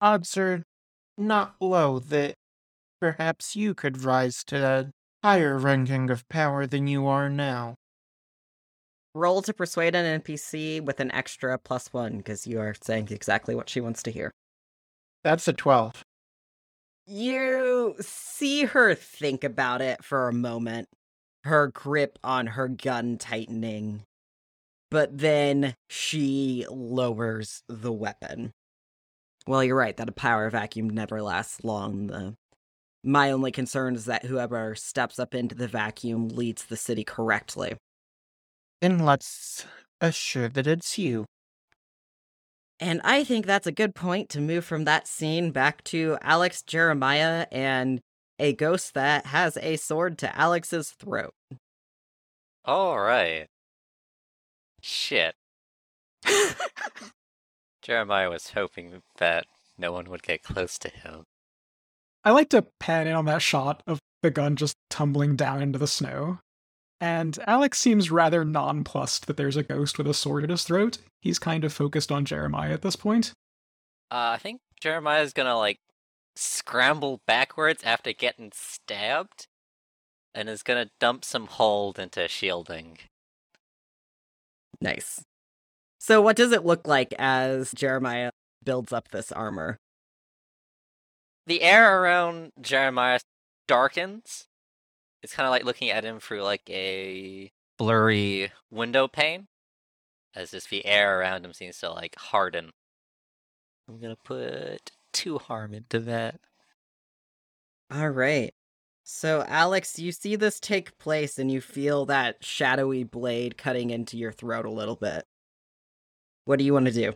[0.00, 0.62] odds are
[1.18, 2.34] not low that
[3.02, 4.92] Perhaps you could rise to a
[5.26, 7.74] higher ranking of power than you are now.
[9.12, 13.56] Roll to persuade an NPC with an extra plus one because you are saying exactly
[13.56, 14.30] what she wants to hear.
[15.24, 16.04] That's a 12.
[17.08, 20.86] You see her think about it for a moment,
[21.42, 24.04] her grip on her gun tightening,
[24.92, 28.52] but then she lowers the weapon.
[29.48, 32.06] Well, you're right that a power vacuum never lasts long.
[32.06, 32.36] The
[33.04, 37.76] my only concern is that whoever steps up into the vacuum leads the city correctly.
[38.80, 39.66] Then let's
[40.00, 41.24] assure that it's you.
[42.80, 46.62] And I think that's a good point to move from that scene back to Alex
[46.62, 48.00] Jeremiah and
[48.38, 51.32] a ghost that has a sword to Alex's throat.
[52.64, 53.46] All right.
[54.80, 55.34] Shit.
[57.82, 59.46] Jeremiah was hoping that
[59.78, 61.24] no one would get close to him.
[62.24, 65.78] I like to pan in on that shot of the gun just tumbling down into
[65.78, 66.38] the snow.
[67.00, 70.98] And Alex seems rather nonplussed that there's a ghost with a sword at his throat.
[71.20, 73.32] He's kind of focused on Jeremiah at this point.
[74.10, 75.78] Uh, I think Jeremiah's gonna like
[76.36, 79.46] scramble backwards after getting stabbed,
[80.32, 82.98] and is gonna dump some hold into shielding.
[84.80, 85.24] Nice.
[85.98, 88.30] So, what does it look like as Jeremiah
[88.64, 89.78] builds up this armor?
[91.46, 93.20] The air around Jeremiah
[93.66, 94.46] darkens.
[95.22, 99.46] It's kind of like looking at him through like a blurry window pane,
[100.34, 102.70] as if the air around him seems to like harden.
[103.88, 106.40] I'm gonna put two harm into that.
[107.90, 108.54] All right.
[109.04, 114.16] So, Alex, you see this take place and you feel that shadowy blade cutting into
[114.16, 115.24] your throat a little bit.
[116.44, 117.14] What do you want to do?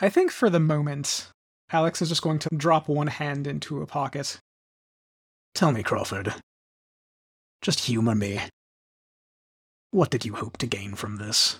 [0.00, 1.32] I think for the moment,
[1.70, 4.40] Alex is just going to drop one hand into a pocket.
[5.54, 6.34] Tell me, Crawford.
[7.60, 8.40] Just humor me.
[9.90, 11.58] What did you hope to gain from this?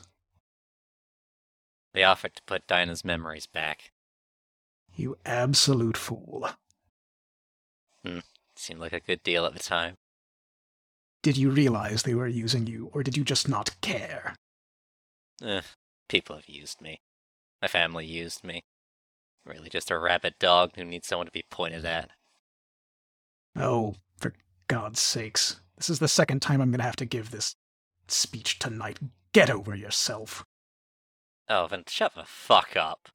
[1.94, 3.90] They offered to put Dinah's memories back.
[4.94, 6.48] You absolute fool.
[8.56, 9.94] Seemed like a good deal at the time.
[11.22, 14.36] Did you realize they were using you, or did you just not care?
[15.42, 15.62] Eh,
[16.08, 17.00] people have used me.
[17.60, 18.62] My family used me.
[19.48, 21.86] Really just a rabid dog who needs someone to be pointed mm-hmm.
[21.86, 22.10] at.
[23.56, 24.34] Oh, for
[24.68, 25.60] God's sakes.
[25.76, 27.56] This is the second time I'm going to have to give this
[28.08, 28.98] speech tonight.
[29.32, 30.44] Get over yourself.
[31.48, 33.08] Oh, then shut the fuck up.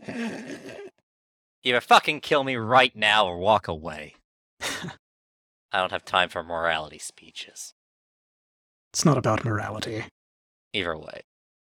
[1.63, 4.15] Either fucking kill me right now or walk away.
[4.61, 7.73] I don't have time for morality speeches.
[8.91, 10.05] It's not about morality,
[10.71, 11.21] Either way,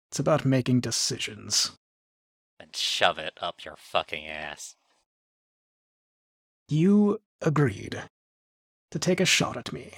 [0.09, 1.71] it's about making decisions.
[2.69, 4.75] Then shove it up your fucking ass.
[6.67, 8.03] You agreed
[8.91, 9.91] to take a shot at me.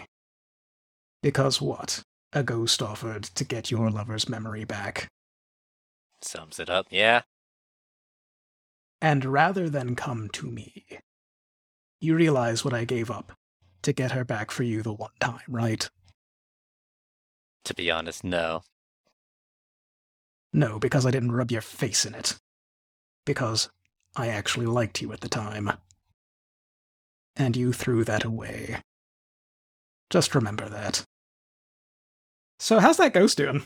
[1.22, 2.04] Because what?
[2.34, 5.10] A ghost offered to get your lover's memory back.
[6.22, 7.22] Sums it up, yeah?
[9.02, 10.86] And rather than come to me,
[12.00, 13.34] you realize what I gave up
[13.82, 15.90] to get her back for you the one time, right?
[17.66, 18.62] To be honest, no.
[20.54, 22.41] No, because I didn't rub your face in it.
[23.26, 23.70] Because
[24.16, 25.72] I actually liked you at the time.
[27.36, 28.82] And you threw that away.
[30.10, 31.04] Just remember that.
[32.60, 33.64] So, how's that ghost doing?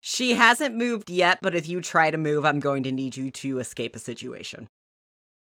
[0.00, 3.30] She hasn't moved yet, but if you try to move, I'm going to need you
[3.32, 4.68] to escape a situation.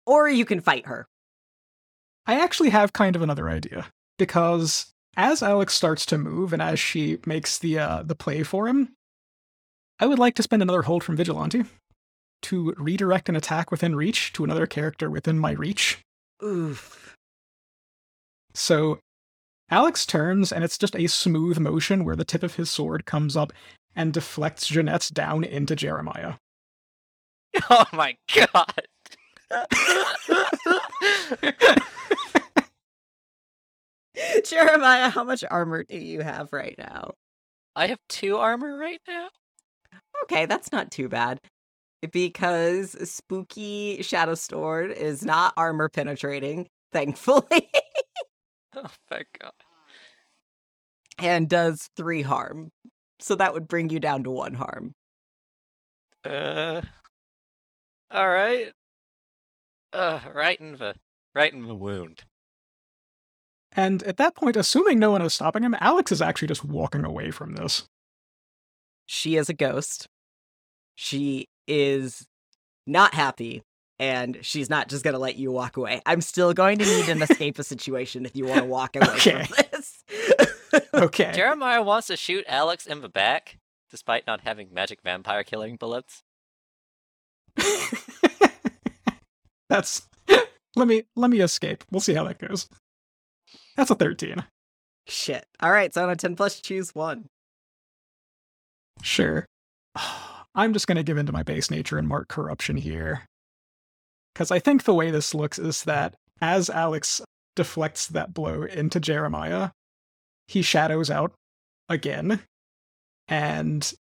[0.05, 1.07] Or you can fight her.
[2.25, 3.87] I actually have kind of another idea.
[4.17, 8.67] Because as Alex starts to move and as she makes the uh, the play for
[8.67, 8.95] him,
[9.99, 11.63] I would like to spend another hold from Vigilante
[12.45, 15.99] to redirect an attack within reach to another character within my reach.
[16.43, 17.15] Oof.
[18.53, 18.99] So
[19.69, 23.35] Alex turns, and it's just a smooth motion where the tip of his sword comes
[23.35, 23.51] up
[23.95, 26.35] and deflects Jeanette's down into Jeremiah.
[27.69, 28.81] Oh my god!
[34.43, 37.13] Jeremiah, how much armor do you have right now?
[37.73, 39.29] I have two armor right now?
[40.23, 41.39] Okay, that's not too bad.
[42.05, 47.69] Because spooky Shadow Sword is not armor penetrating, thankfully,
[48.75, 49.51] Oh, thank god.
[51.17, 52.71] and does three harm.
[53.19, 54.93] So that would bring you down to one harm.
[56.25, 56.81] Uh.
[58.13, 58.73] Alright.
[59.93, 60.95] Uh, right in the.
[61.33, 62.23] Right in the wound.
[63.71, 67.03] And at that point, assuming no one is stopping him, Alex is actually just walking
[67.03, 67.87] away from this.
[69.05, 70.07] She is a ghost.
[70.95, 72.27] She is
[72.87, 73.63] not happy,
[73.99, 76.01] and she's not just going to let you walk away.
[76.05, 79.07] I'm still going to need an escape a situation if you want to walk away
[79.15, 79.43] Okay.
[79.45, 80.03] from this.
[80.93, 81.31] Okay.
[81.33, 83.57] Jeremiah wants to shoot Alex in the back,
[83.91, 86.21] despite not having magic vampire killing bullets.
[89.69, 90.07] That's
[90.75, 91.83] let me let me escape.
[91.91, 92.67] We'll see how that goes.
[93.77, 94.43] That's a 13.
[95.07, 95.45] Shit.
[95.61, 97.25] All right, so on a 10 plus, choose one.
[99.01, 99.45] Sure.
[100.55, 103.25] I'm just going to give into my base nature and mark corruption here.
[104.33, 107.21] Because I think the way this looks is that as Alex
[107.55, 109.71] deflects that blow into Jeremiah,
[110.47, 111.33] he shadows out
[111.89, 112.41] again.
[113.27, 113.93] And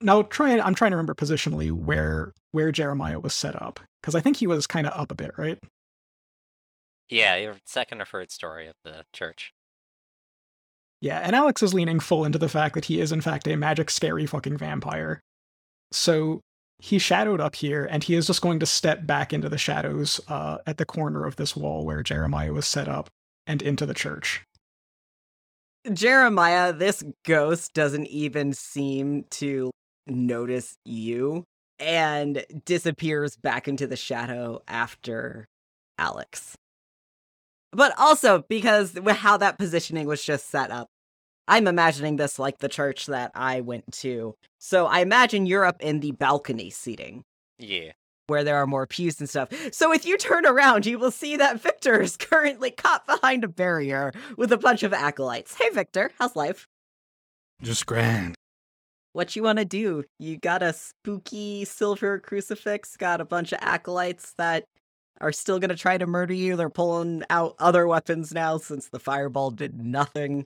[0.00, 3.80] now try I'm trying to remember positionally where where Jeremiah was set up.
[4.00, 5.58] Because I think he was kind of up a bit, right?
[7.08, 9.52] Yeah, your second or third story of the church.
[11.00, 13.56] Yeah, and Alex is leaning full into the fact that he is, in fact, a
[13.56, 15.20] magic, scary fucking vampire.
[15.94, 16.40] So
[16.78, 20.20] he shadowed up here, and he is just going to step back into the shadows
[20.28, 23.08] uh, at the corner of this wall where Jeremiah was set up
[23.46, 24.42] and into the church.
[25.92, 29.70] Jeremiah, this ghost doesn't even seem to
[30.06, 31.44] notice you
[31.78, 35.46] and disappears back into the shadow after
[35.98, 36.56] Alex.
[37.72, 40.88] But also because how that positioning was just set up,
[41.46, 44.34] I'm imagining this like the church that I went to.
[44.58, 47.22] So I imagine you're up in the balcony seating
[47.58, 47.92] Yeah.
[48.28, 49.48] where there are more pews and stuff.
[49.72, 53.48] So if you turn around, you will see that Victor is currently caught behind a
[53.48, 55.54] barrier with a bunch of acolytes.
[55.58, 56.66] Hey Victor, how's life?
[57.62, 58.34] Just grand.
[59.12, 60.04] What you want to do?
[60.18, 64.64] You got a spooky silver crucifix, got a bunch of acolytes that
[65.20, 66.56] are still going to try to murder you.
[66.56, 70.44] They're pulling out other weapons now since the fireball did nothing.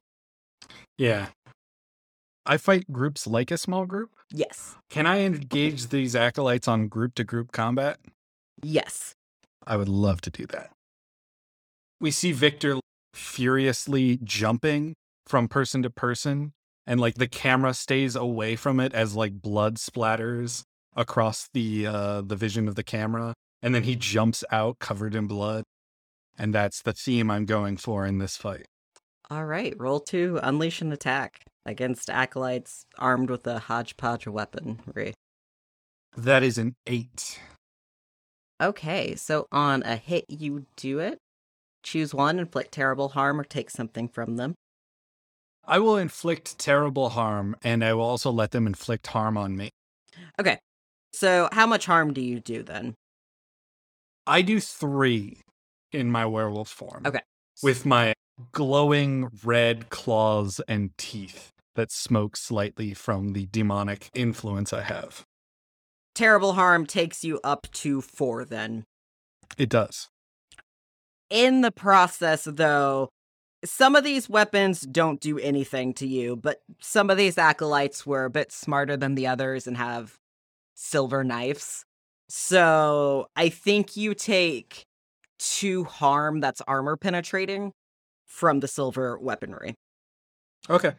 [0.97, 1.29] Yeah.
[2.47, 4.11] I fight groups like a small group.
[4.33, 4.77] Yes.
[4.91, 7.99] Can I engage these acolytes on group to group combat?
[8.63, 9.15] Yes.
[9.67, 10.71] I would love to do that.
[12.01, 12.79] We see Victor
[13.13, 14.95] furiously jumping
[15.27, 16.53] from person to person,
[16.87, 20.63] and like the camera stays away from it as like blood splatters
[20.97, 25.27] across the uh the vision of the camera, and then he jumps out covered in
[25.27, 25.65] blood.
[26.39, 28.67] And that's the theme I'm going for in this fight.
[29.31, 29.75] All right.
[29.79, 35.13] Roll two, unleash an attack against acolytes armed with a hodgepodge of weaponry.
[36.17, 37.39] That is an eight.
[38.61, 39.15] Okay.
[39.17, 41.19] So on a hit, you do it.
[41.83, 44.55] Choose one, inflict terrible harm, or take something from them.
[45.65, 49.71] I will inflict terrible harm, and I will also let them inflict harm on me.
[50.41, 50.59] Okay.
[51.13, 52.95] So how much harm do you do then?
[54.27, 55.41] I do three
[55.93, 57.03] in my werewolf form.
[57.07, 57.21] Okay.
[57.63, 58.15] With my
[58.53, 65.25] glowing red claws and teeth that smoke slightly from the demonic influence I have.
[66.15, 68.85] Terrible harm takes you up to four then.
[69.57, 70.09] It does.
[71.31, 73.09] In the process, though,
[73.65, 78.25] some of these weapons don't do anything to you, but some of these acolytes were
[78.25, 80.17] a bit smarter than the others and have
[80.75, 81.85] silver knives.
[82.29, 84.83] So I think you take
[85.39, 87.73] two harm that's armor penetrating
[88.29, 89.75] from the silver weaponry.
[90.71, 90.93] Okay.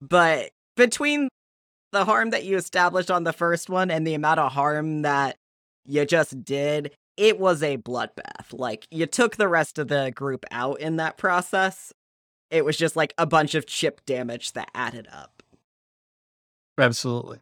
[0.00, 1.28] But between
[1.92, 5.36] the harm that you established on the first one and the amount of harm that
[5.86, 8.52] you just did, it was a bloodbath.
[8.52, 11.92] Like, you took the rest of the group out in that process.
[12.50, 15.42] It was just like a bunch of chip damage that added up.
[16.78, 17.38] Absolutely.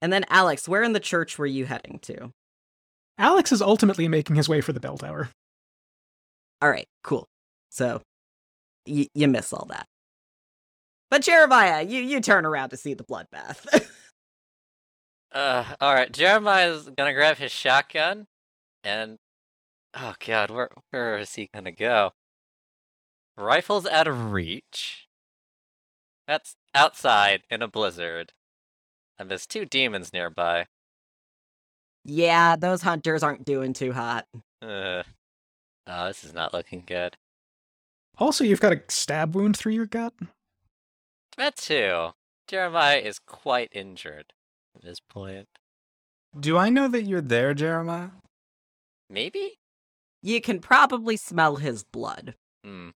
[0.00, 2.32] And then, Alex, where in the church were you heading to?
[3.18, 5.28] Alex is ultimately making his way for the bell tower.
[6.60, 7.28] All right, cool.
[7.70, 8.02] So,
[8.86, 9.86] y- you miss all that.
[11.10, 13.88] But Jeremiah, you, you turn around to see the bloodbath.
[15.34, 16.12] Uh, all right.
[16.12, 18.26] Jeremiah's gonna grab his shotgun,
[18.84, 19.16] and
[19.94, 22.12] oh god, where where is he gonna go?
[23.38, 25.08] Rifle's out of reach.
[26.28, 28.34] That's outside in a blizzard,
[29.18, 30.66] and there's two demons nearby.
[32.04, 34.26] yeah, those hunters aren't doing too hot.
[34.60, 35.02] Uh,
[35.86, 37.16] oh, this is not looking good.
[38.22, 40.14] Also, you've got a stab wound through your gut.
[41.36, 42.10] That too.
[42.46, 44.32] Jeremiah is quite injured
[44.76, 45.48] at this point.
[46.38, 48.10] Do I know that you're there, Jeremiah?
[49.10, 49.58] Maybe.
[50.22, 52.36] You can probably smell his blood.
[52.62, 52.90] Hmm.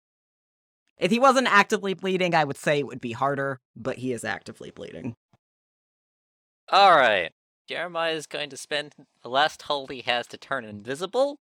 [0.97, 4.25] If he wasn't actively bleeding, I would say it would be harder, but he is
[4.25, 5.15] actively bleeding.
[6.67, 7.31] All right.
[7.69, 8.93] Jeremiah is going to spend
[9.23, 11.37] the last hold he has to turn invisible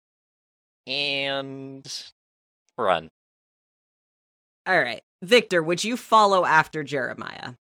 [0.86, 2.12] and
[2.78, 3.10] run.
[4.66, 5.02] All right.
[5.22, 7.54] Victor, would you follow after Jeremiah?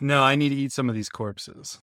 [0.00, 1.80] No, I need to eat some of these corpses.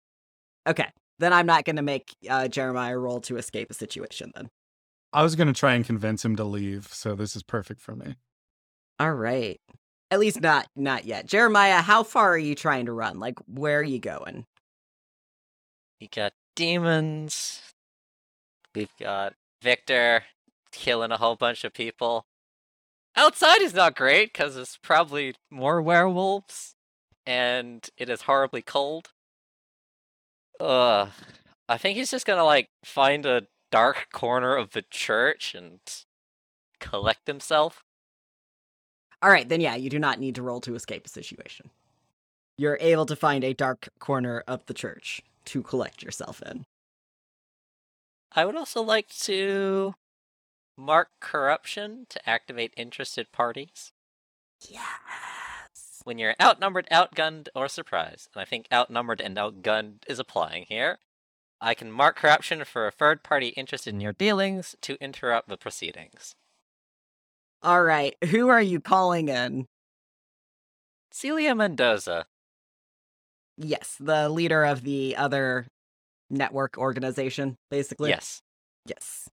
[0.66, 0.88] Okay.
[1.18, 4.50] Then I'm not going to make uh, Jeremiah roll to escape a situation then.
[5.12, 7.96] I was going to try and convince him to leave, so this is perfect for
[7.96, 8.16] me.
[8.98, 9.60] All right.
[10.10, 11.26] At least not not yet.
[11.26, 13.18] Jeremiah, how far are you trying to run?
[13.18, 14.46] Like where are you going?
[16.00, 17.60] We got demons.
[18.74, 20.22] We've got Victor
[20.70, 22.24] killing a whole bunch of people.
[23.16, 26.74] Outside is not great because it's probably more werewolves,
[27.24, 29.10] and it is horribly cold.
[30.60, 31.08] Ugh.
[31.68, 35.80] I think he's just gonna like find a dark corner of the church and
[36.78, 37.82] collect himself.
[39.22, 41.70] All right, then yeah, you do not need to roll to escape a situation.
[42.58, 46.66] You're able to find a dark corner of the church to collect yourself in.
[48.32, 49.94] I would also like to
[50.76, 53.92] mark corruption to activate interested parties.
[54.68, 56.02] Yes.
[56.04, 60.98] When you're outnumbered, outgunned, or surprised, and I think outnumbered and outgunned is applying here,
[61.60, 65.56] I can mark corruption for a third party interested in your dealings to interrupt the
[65.56, 66.34] proceedings.
[67.62, 68.14] All right.
[68.30, 69.66] Who are you calling in?
[71.10, 72.26] Celia Mendoza.
[73.56, 75.66] Yes, the leader of the other
[76.28, 78.10] network organization, basically.
[78.10, 78.42] Yes.
[78.84, 79.28] Yes.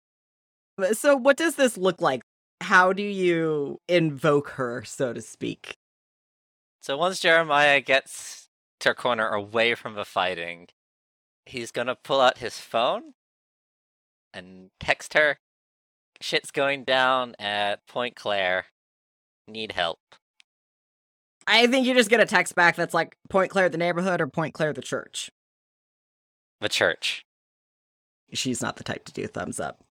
[0.78, 2.24] Uh, So, what does this look like?
[2.62, 5.76] How do you invoke her, so to speak?
[6.82, 8.50] So once Jeremiah gets
[8.82, 10.68] to a corner away from the fighting,
[11.46, 13.14] he's gonna pull out his phone
[14.34, 15.38] and text her.
[16.20, 18.66] Shit's going down at Point Claire.
[19.48, 20.00] Need help.
[21.48, 24.28] I think you just get a text back that's like Point Claire the neighborhood or
[24.28, 25.30] Point Claire the church.
[26.62, 27.26] The church.
[28.34, 29.84] She's not the type to do thumbs up.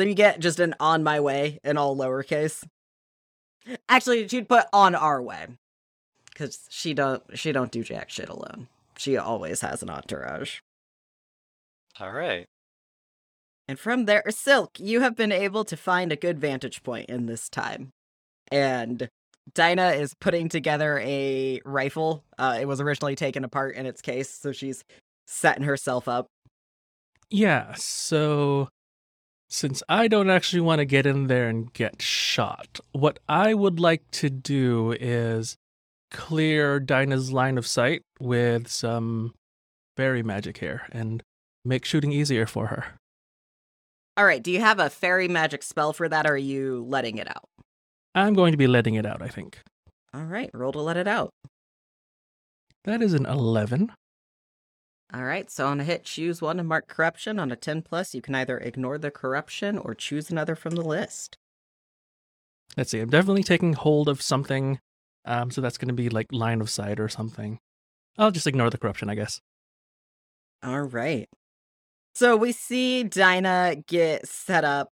[0.00, 2.64] So you get just an on my way in all lowercase.
[3.86, 5.46] Actually, she'd put on our way.
[6.34, 8.68] Cause she don't she don't do jack shit alone.
[8.96, 10.60] She always has an entourage.
[12.00, 12.46] All right.
[13.68, 17.26] And from there, Silk, you have been able to find a good vantage point in
[17.26, 17.90] this time.
[18.50, 19.06] And
[19.52, 22.24] Dinah is putting together a rifle.
[22.38, 24.82] Uh, it was originally taken apart in its case, so she's
[25.26, 26.28] setting herself up.
[27.28, 28.70] Yeah, so
[29.50, 33.80] since I don't actually want to get in there and get shot, what I would
[33.80, 35.56] like to do is
[36.10, 39.34] clear Dinah's line of sight with some
[39.96, 41.22] fairy magic here and
[41.64, 42.94] make shooting easier for her.
[44.16, 47.18] All right, do you have a fairy magic spell for that, or are you letting
[47.18, 47.48] it out?
[48.14, 49.60] I'm going to be letting it out, I think.
[50.12, 51.30] All right, roll to let it out.
[52.84, 53.92] That is an 11.
[55.12, 57.40] All right, so on a hit, choose one and mark corruption.
[57.40, 60.82] On a 10 plus, you can either ignore the corruption or choose another from the
[60.82, 61.36] list.
[62.76, 64.78] Let's see, I'm definitely taking hold of something.
[65.24, 67.58] Um, so that's going to be like line of sight or something.
[68.18, 69.40] I'll just ignore the corruption, I guess.
[70.62, 71.28] All right.
[72.14, 74.90] So we see Dinah get set up,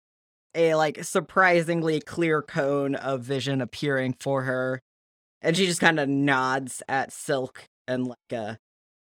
[0.54, 4.80] a like surprisingly clear cone of vision appearing for her.
[5.40, 8.58] And she just kind of nods at Silk and like a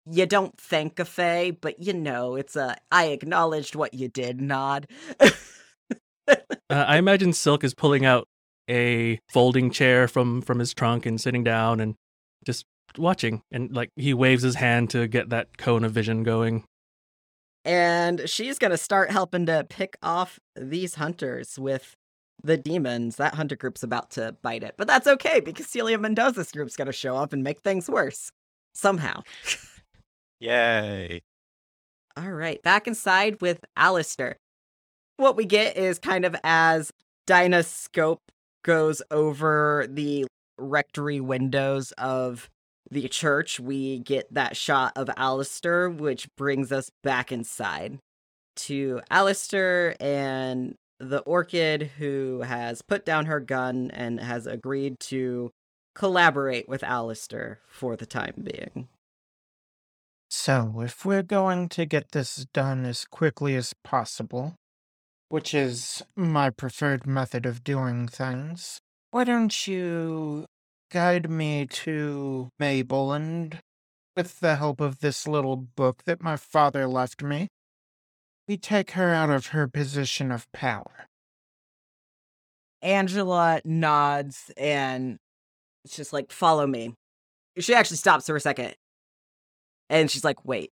[0.09, 4.41] you don't thank a Fae, but you know, it's a I acknowledged what you did
[4.41, 4.87] nod.
[6.69, 8.25] Uh, I imagine Silk is pulling out
[8.69, 11.95] a folding chair from from his trunk and sitting down and
[12.45, 12.65] just
[12.97, 16.63] watching and like he waves his hand to get that cone of vision going.
[17.65, 21.95] and she's gonna start helping to pick off these hunters with
[22.43, 23.17] the demons.
[23.17, 26.93] That hunter group's about to bite it, but that's okay because Celia Mendoza's group's gonna
[26.93, 28.31] show up and make things worse
[28.73, 29.23] somehow.
[30.41, 31.21] Yay.
[32.17, 34.37] All right, back inside with Alistair.
[35.17, 36.91] What we get is kind of as
[37.27, 38.19] Dinah's scope
[38.65, 40.25] goes over the
[40.57, 42.49] rectory windows of
[42.89, 47.99] the church, we get that shot of Alistair, which brings us back inside
[48.57, 55.51] to Alistair and the orchid who has put down her gun and has agreed to
[55.95, 58.87] collaborate with Alistair for the time being.
[60.43, 64.55] So, if we're going to get this done as quickly as possible,
[65.29, 68.79] which is my preferred method of doing things,
[69.11, 70.47] why don't you
[70.89, 73.59] guide me to Mabel and,
[74.17, 77.47] with the help of this little book that my father left me,
[78.47, 81.05] we take her out of her position of power.
[82.81, 85.19] Angela nods and
[85.85, 86.95] it's just like, follow me.
[87.59, 88.73] She actually stops for a second.
[89.91, 90.71] And she's like, wait.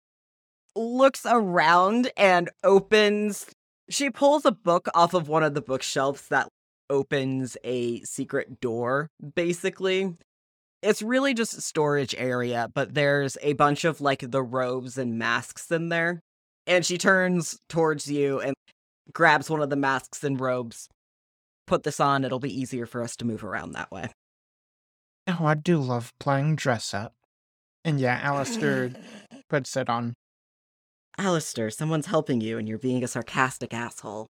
[0.74, 3.46] Looks around and opens.
[3.90, 6.48] She pulls a book off of one of the bookshelves that
[6.88, 10.14] opens a secret door, basically.
[10.82, 15.18] It's really just a storage area, but there's a bunch of like the robes and
[15.18, 16.20] masks in there.
[16.66, 18.54] And she turns towards you and
[19.12, 20.88] grabs one of the masks and robes
[21.68, 24.08] put this on, it'll be easier for us to move around that way.
[25.28, 27.14] Oh, I do love playing dress up.
[27.84, 28.90] And yeah, Alistair
[29.50, 30.14] puts it on.
[31.16, 34.28] Alistair, someone's helping you and you're being a sarcastic asshole.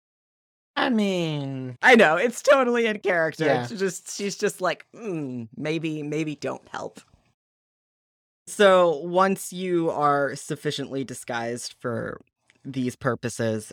[0.74, 3.45] I mean, I know, it's totally in character.
[3.45, 3.62] Yeah.
[3.62, 7.01] It's just she's just like, mm, maybe, maybe don't help.
[8.47, 12.20] So once you are sufficiently disguised for
[12.64, 13.72] these purposes,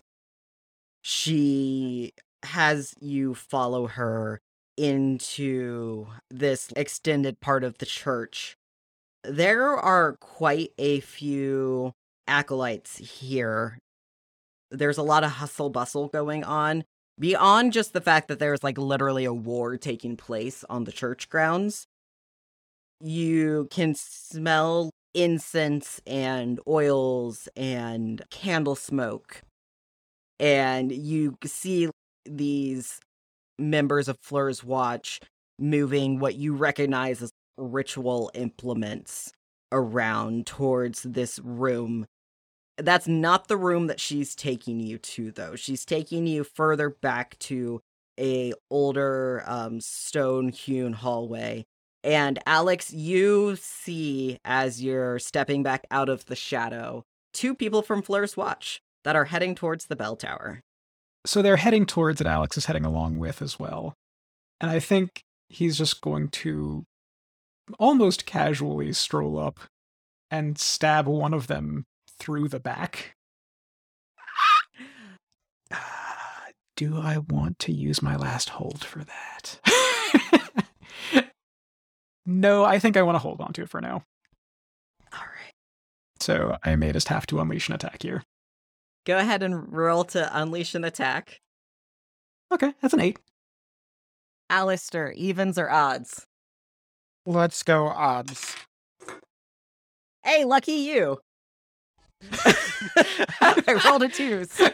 [1.01, 2.13] she
[2.43, 4.39] has you follow her
[4.77, 8.55] into this extended part of the church.
[9.23, 11.93] There are quite a few
[12.27, 13.79] acolytes here.
[14.71, 16.83] there's a lot of hustle bustle going on
[17.19, 21.27] beyond just the fact that there's like literally a war taking place on the church
[21.29, 21.87] grounds.
[23.01, 29.41] You can smell incense and oils and candle smoke.
[30.39, 31.89] And you see
[32.25, 32.99] these
[33.57, 35.19] members of Fleur's Watch
[35.57, 39.31] moving what you recognize as ritual implements
[39.71, 42.05] around towards this room.
[42.77, 45.55] That's not the room that she's taking you to though.
[45.55, 47.81] She's taking you further back to
[48.19, 51.65] a older um, stone hewn hallway.
[52.03, 57.03] And Alex, you see as you're stepping back out of the shadow,
[57.33, 60.61] two people from Fleur's Watch that are heading towards the bell tower.
[61.25, 62.27] So they're heading towards it.
[62.27, 63.93] Alex is heading along with as well.
[64.61, 66.85] And I think he's just going to
[67.77, 69.59] almost casually stroll up
[70.31, 71.85] and stab one of them
[72.19, 73.15] through the back.
[75.71, 75.75] Uh,
[76.75, 79.59] do I want to use my last hold for that?
[82.25, 84.03] no, I think I want to hold on to it for now.
[85.13, 85.53] All right.
[86.19, 88.23] So I may just have to unleash an attack here.
[89.05, 91.39] Go ahead and roll to unleash an attack.
[92.51, 93.19] Okay, that's an eight.
[94.49, 96.25] Alistair, evens or odds?
[97.25, 98.55] Let's go odds.
[100.23, 101.19] Hey, lucky you.
[103.41, 104.45] I rolled a two.
[104.45, 104.69] So.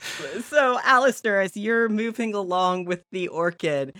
[0.42, 3.96] so, Alistair, as you're moving along with the orchid,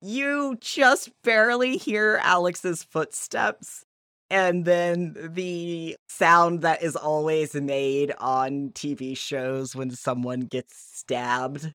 [0.00, 3.84] you just barely hear Alex's footsteps.
[4.30, 11.72] And then the sound that is always made on TV shows when someone gets stabbed.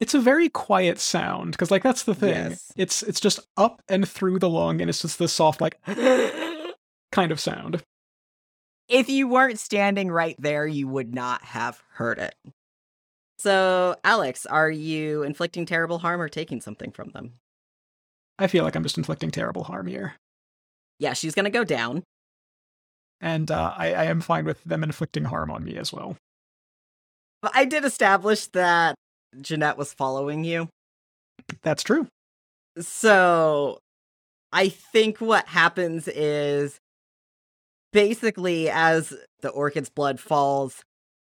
[0.00, 2.30] It's a very quiet sound because, like, that's the thing.
[2.50, 2.72] Yes.
[2.76, 5.78] It's it's just up and through the lung, and it's just this soft, like,
[7.12, 7.82] kind of sound.
[8.88, 12.34] if you weren't standing right there, you would not have heard it.
[13.40, 17.34] So, Alex, are you inflicting terrible harm or taking something from them?
[18.38, 20.14] I feel like I'm just inflicting terrible harm here,
[21.00, 22.04] Yeah, she's going to go down.
[23.20, 26.16] and uh, I, I am fine with them inflicting harm on me as well.
[27.52, 28.94] I did establish that
[29.40, 30.68] Jeanette was following you.
[31.62, 32.06] That's true.
[32.80, 33.78] So,
[34.52, 36.78] I think what happens is
[37.92, 40.82] basically as the orchid's blood falls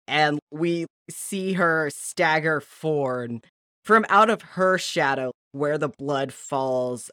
[0.07, 3.45] and we see her stagger forward
[3.83, 7.11] from out of her shadow where the blood falls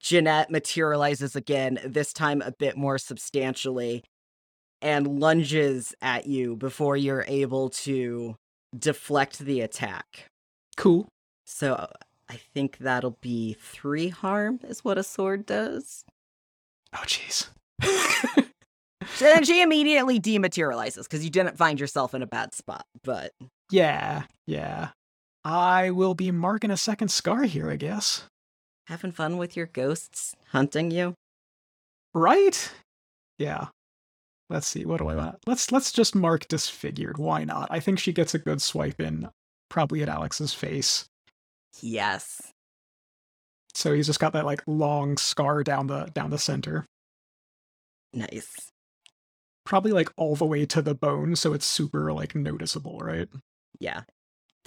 [0.00, 4.02] Jeanette materializes again this time a bit more substantially
[4.80, 8.34] and lunges at you before you're able to
[8.76, 10.26] deflect the attack
[10.76, 11.06] Cool.
[11.44, 11.90] so
[12.28, 16.04] I think that'll be three harm, is what a sword does.
[16.94, 17.48] Oh, jeez.
[19.16, 22.86] So then she immediately dematerializes because you didn't find yourself in a bad spot.
[23.04, 23.32] But
[23.70, 24.90] yeah, yeah.
[25.44, 28.24] I will be marking a second scar here, I guess.
[28.86, 31.14] having fun with your ghosts hunting you.
[32.14, 32.72] Right?
[33.38, 33.66] Yeah.
[34.52, 34.84] Let's see.
[34.84, 35.36] What do I want?
[35.46, 37.16] Let's let's just mark disfigured.
[37.16, 37.68] Why not?
[37.70, 39.30] I think she gets a good swipe in,
[39.70, 41.06] probably at Alex's face.
[41.80, 42.52] Yes.
[43.74, 46.84] So he's just got that like long scar down the down the center,
[48.12, 48.70] Nice.
[49.64, 53.28] probably like all the way to the bone, so it's super like noticeable, right?
[53.80, 54.02] Yeah.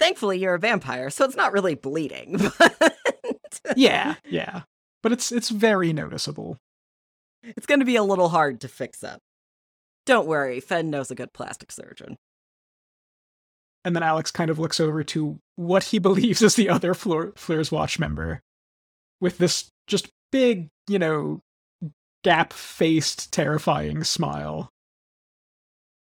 [0.00, 2.40] Thankfully, you're a vampire, so it's not really bleeding.
[3.62, 4.62] But Yeah, yeah.
[5.02, 6.58] But it's it's very noticeable.
[7.44, 9.20] it's going to be a little hard to fix up.
[10.06, 12.16] Don't worry, Fenn knows a good plastic surgeon.
[13.84, 17.32] And then Alex kind of looks over to what he believes is the other Fleur,
[17.36, 18.40] Fleur's Watch member
[19.20, 21.42] with this just big, you know,
[22.22, 24.70] gap faced, terrifying smile.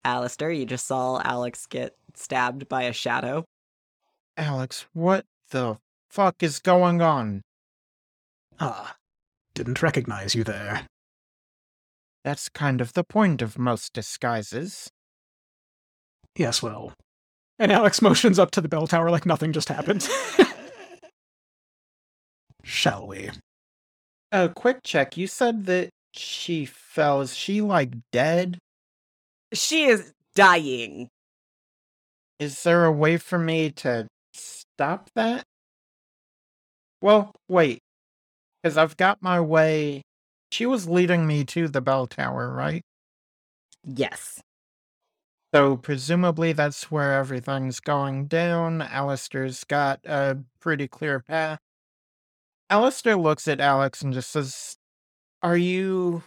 [0.04, 3.46] Alistair, you just saw Alex get stabbed by a shadow.
[4.36, 5.78] Alex, what the
[6.10, 7.42] fuck is going on?
[8.60, 8.96] Ah,
[9.54, 10.88] didn't recognize you there.
[12.24, 14.90] That's kind of the point of most disguises.
[16.38, 16.94] Yes, well.
[17.58, 20.08] And Alex motions up to the bell tower like nothing just happened.
[22.64, 23.30] Shall we?
[24.32, 25.18] A quick check.
[25.18, 27.22] You said that she fell.
[27.22, 28.60] Is she like dead?
[29.54, 31.10] She is dying.
[32.40, 35.44] Is there a way for me to stop that?
[37.02, 37.80] Well, wait.
[38.62, 40.02] Because I've got my way.
[40.52, 42.84] She was leading me to the bell tower, right?
[43.84, 44.42] Yes.
[45.54, 48.82] So presumably that's where everything's going down.
[48.82, 51.60] Alistair's got a pretty clear path.
[52.70, 54.78] Alistair looks at Alex and just says,
[55.42, 56.24] Are you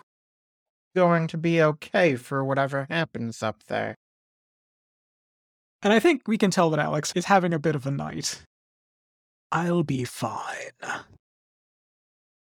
[0.95, 3.97] going to be okay for whatever happens up there.
[5.83, 8.43] And I think we can tell that Alex is having a bit of a night.
[9.53, 10.71] I'll be fine.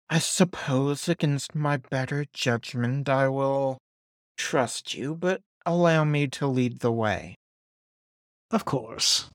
[0.09, 3.79] I suppose against my better judgment I will
[4.37, 7.35] trust you, but allow me to lead the way.
[8.51, 9.29] Of course.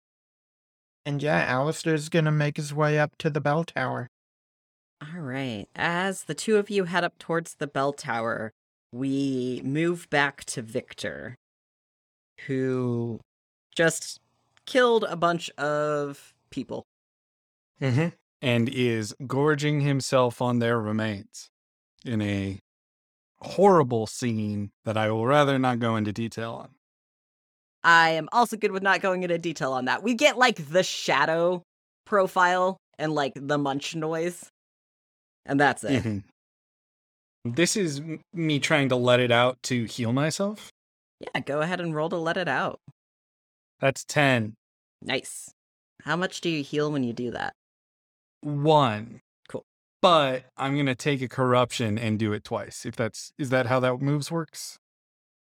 [1.06, 4.08] And yeah, Alistair's gonna make his way up to the bell tower.
[5.02, 5.66] All right.
[5.76, 8.52] As the two of you head up towards the bell tower,
[8.94, 11.36] we move back to Victor,
[12.46, 13.20] who
[13.76, 14.20] just
[14.66, 16.84] killed a bunch of people.
[17.82, 18.10] Mm-hmm.
[18.42, 21.50] And is gorging himself on their remains
[22.04, 22.60] in a
[23.40, 26.70] horrible scene that I will rather not go into detail on.
[27.84, 30.02] I am also good with not going into detail on that.
[30.04, 31.64] We get like the shadow
[32.06, 34.50] profile and like the munch noise,
[35.46, 36.04] and that's it.
[36.04, 36.24] Mhm.
[37.44, 40.72] This is m- me trying to let it out to heal myself.
[41.20, 42.80] Yeah, go ahead and roll to let it out.
[43.80, 44.54] That's 10.
[45.02, 45.52] Nice.
[46.04, 47.54] How much do you heal when you do that?
[48.42, 49.22] One.
[49.48, 49.64] Cool.
[50.02, 52.86] But I'm going to take a corruption and do it twice.
[52.86, 54.78] If that's, is that how that moves works?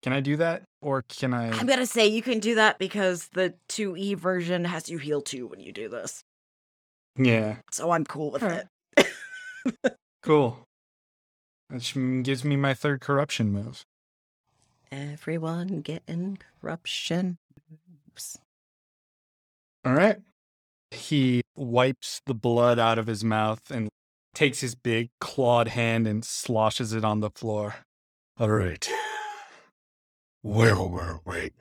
[0.04, 0.64] Can I do that?
[0.82, 1.52] Or can I?
[1.52, 5.46] I'm gonna say you can do that because the 2E version has you heal two
[5.46, 6.24] when you do this.
[7.16, 7.58] Yeah.
[7.72, 8.66] So I'm cool with Alright.
[8.98, 9.08] it.
[10.24, 10.60] Cool.
[11.70, 13.84] That gives me my third corruption move.
[14.92, 17.38] Everyone getting corruption.
[18.08, 18.38] moves.
[19.84, 20.18] All right.
[20.92, 23.90] He wipes the blood out of his mouth and
[24.34, 27.76] takes his big clawed hand and sloshes it on the floor.
[28.40, 28.88] All right.
[30.42, 31.52] Where were we?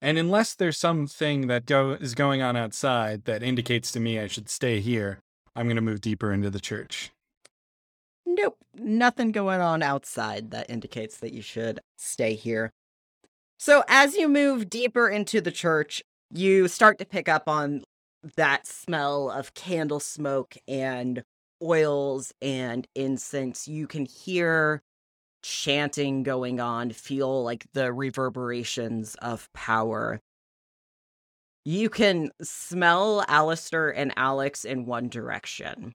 [0.00, 4.26] And unless there's something that go- is going on outside that indicates to me I
[4.26, 5.20] should stay here,
[5.56, 7.10] I'm going to move deeper into the church.
[8.24, 12.70] Nope, nothing going on outside that indicates that you should stay here.
[13.58, 17.84] So, as you move deeper into the church, you start to pick up on
[18.36, 21.22] that smell of candle smoke and
[21.62, 23.68] oils and incense.
[23.68, 24.82] You can hear
[25.42, 30.20] chanting going on, feel like the reverberations of power.
[31.64, 35.92] You can smell Alistair and Alex in one direction.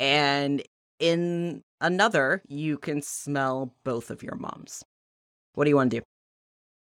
[0.00, 0.62] And
[0.98, 4.82] in another, you can smell both of your moms.
[5.54, 6.04] What do you want to do?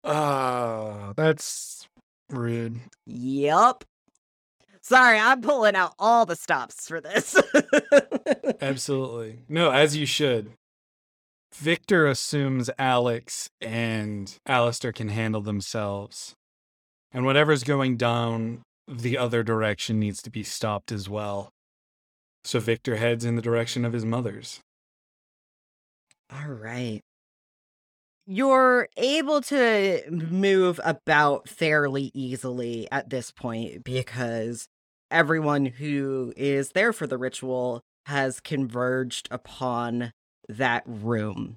[0.05, 1.88] Ah, that's
[2.32, 2.80] rude.
[3.06, 3.84] Yep.
[4.82, 7.36] Sorry, I'm pulling out all the stops for this.
[8.60, 9.40] Absolutely.
[9.48, 10.52] No, as you should.
[11.54, 16.34] Victor assumes Alex and Alistair can handle themselves.
[17.12, 21.50] And whatever's going down the other direction needs to be stopped as well.
[22.44, 24.60] So Victor heads in the direction of his mother's.
[26.32, 27.00] All right.
[28.26, 30.34] You're able to mm-hmm.
[30.34, 34.68] move about fairly easily at this point because
[35.10, 40.12] everyone who is there for the ritual has converged upon
[40.48, 41.56] that room.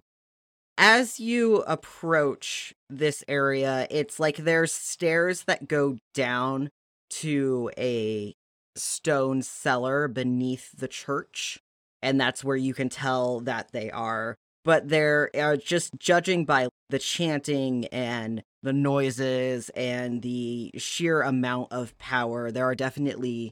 [0.77, 6.69] As you approach this area, it's like there's stairs that go down
[7.11, 8.33] to a
[8.75, 11.59] stone cellar beneath the church,
[12.01, 16.67] and that's where you can tell that they are but they're uh, just judging by
[16.89, 23.51] the chanting and the noises and the sheer amount of power there are definitely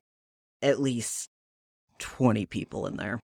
[0.61, 1.27] at least
[1.99, 3.19] 20 people in there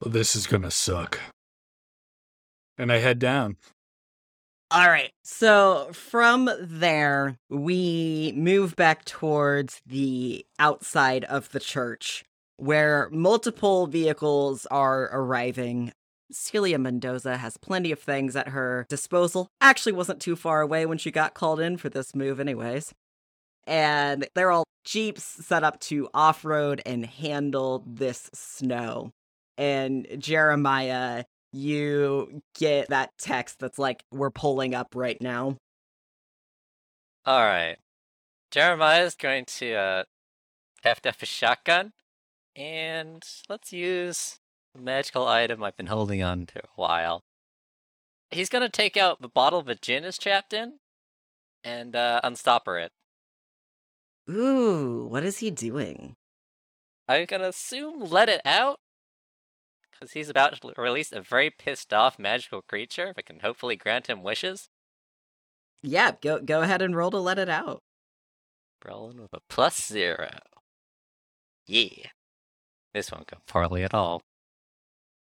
[0.00, 1.20] Well, this is gonna suck.
[2.78, 3.56] And I head down.
[4.70, 12.24] all right so from there we move back towards the outside of the church
[12.56, 15.92] where multiple vehicles are arriving
[16.32, 19.48] Celia Mendoza has plenty of things at her disposal.
[19.60, 22.92] Actually, wasn't too far away when she got called in for this move, anyways.
[23.66, 29.10] And they're all jeeps set up to off road and handle this snow.
[29.58, 35.56] And Jeremiah, you get that text that's like, we're pulling up right now.
[37.26, 37.76] All right.
[38.50, 40.02] Jeremiah's going to uh,
[40.82, 41.92] heft up his shotgun,
[42.56, 47.22] and let's use a magical item I've been holding on to a while.
[48.30, 50.74] He's going to take out the bottle the djinn is trapped in
[51.64, 52.92] and uh, unstopper it.
[54.30, 56.14] Ooh, what is he doing?
[57.08, 58.78] I'm going to assume let it out
[59.90, 64.06] because he's about to release a very pissed off magical creature that can hopefully grant
[64.06, 64.68] him wishes.
[65.82, 67.82] Yeah, go go ahead and roll to let it out.
[68.84, 70.30] Rolling with a plus zero.
[71.66, 72.08] Yeah.
[72.94, 74.22] This won't go poorly at all.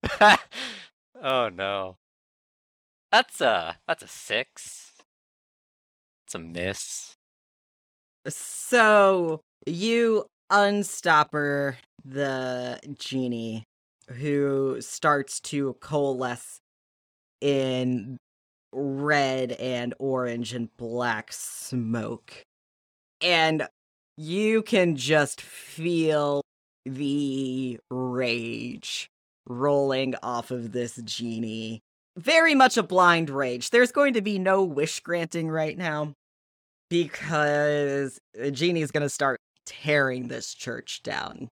[1.22, 1.96] Oh no.
[3.12, 4.92] That's a that's a six.
[6.26, 7.14] It's a miss.
[8.28, 13.64] So you unstopper the genie
[14.08, 16.58] who starts to coalesce
[17.40, 18.16] in
[18.72, 22.42] red and orange and black smoke.
[23.20, 23.68] And
[24.16, 26.42] you can just feel
[26.86, 29.08] the rage
[29.50, 31.82] rolling off of this genie.
[32.16, 33.70] Very much a blind rage.
[33.70, 36.14] There's going to be no wish granting right now
[36.88, 41.48] because the genie's going to start tearing this church down.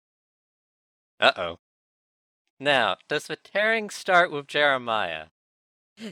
[1.20, 1.58] Uh oh.
[2.60, 5.26] Now, does the tearing start with Jeremiah?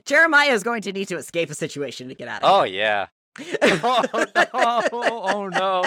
[0.06, 3.08] Jeremiah is going to need to escape a situation to get out Oh of yeah.
[3.62, 4.90] oh no!
[4.92, 5.84] Oh no!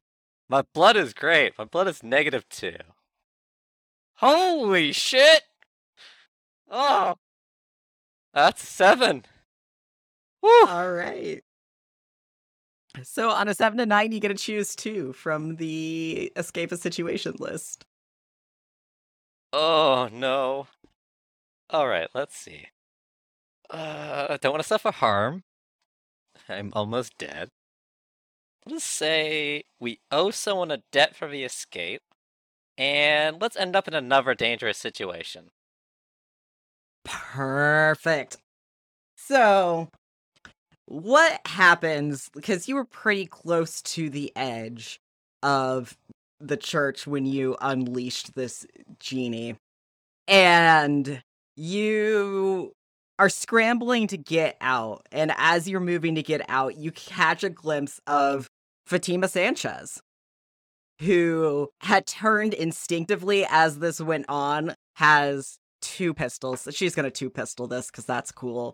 [0.48, 1.58] My blood is great.
[1.58, 2.78] My blood is negative two.
[4.16, 5.42] Holy shit!
[6.70, 7.16] Oh,
[8.34, 9.26] that's seven.
[10.42, 10.66] Woo!
[10.68, 11.44] All right.
[13.04, 16.78] So on a seven to nine, you get to choose two from the escape a
[16.78, 17.86] situation list.
[19.54, 20.68] Oh no.
[21.72, 22.67] All right, let's see.
[23.69, 25.43] Uh, I don't want to suffer harm.
[26.49, 27.47] I'm almost dead.
[28.65, 32.01] Let's say we owe someone a debt for the escape,
[32.78, 35.47] and let's end up in another dangerous situation.
[37.05, 38.38] Perfect.
[39.15, 39.88] So,
[40.88, 42.30] what happens?
[42.34, 44.99] Because you were pretty close to the edge
[45.41, 45.97] of
[46.41, 48.65] the church when you unleashed this
[48.99, 49.55] genie,
[50.28, 51.24] and
[51.62, 52.74] you
[53.20, 55.05] are scrambling to get out.
[55.12, 58.49] And as you're moving to get out, you catch a glimpse of
[58.88, 60.01] Fatima Sanchez,
[61.01, 66.68] who had turned instinctively as this went on, has two pistols.
[66.72, 68.74] She's gonna two pistol this because that's cool.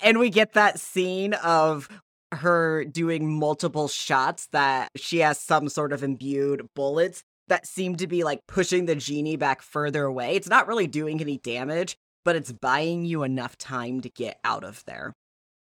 [0.00, 1.88] And we get that scene of
[2.32, 8.06] her doing multiple shots that she has some sort of imbued bullets that seem to
[8.06, 10.34] be like pushing the genie back further away.
[10.34, 11.96] It's not really doing any damage,
[12.28, 15.14] but it's buying you enough time to get out of there.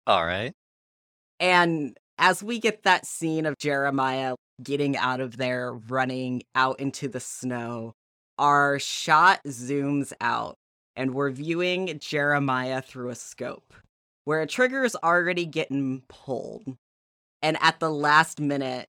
[0.07, 0.51] All right.
[1.39, 4.33] And as we get that scene of Jeremiah
[4.63, 7.93] getting out of there, running out into the snow,
[8.39, 10.55] our shot zooms out
[10.95, 13.71] and we're viewing Jeremiah through a scope
[14.25, 16.63] where a trigger is already getting pulled.
[17.43, 18.87] And at the last minute,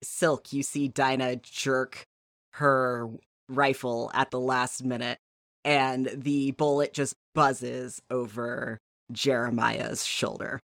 [0.00, 2.04] Silk, you see Dinah jerk
[2.52, 3.08] her
[3.48, 5.18] rifle at the last minute,
[5.64, 8.78] and the bullet just buzzes over
[9.12, 10.60] Jeremiah's shoulder.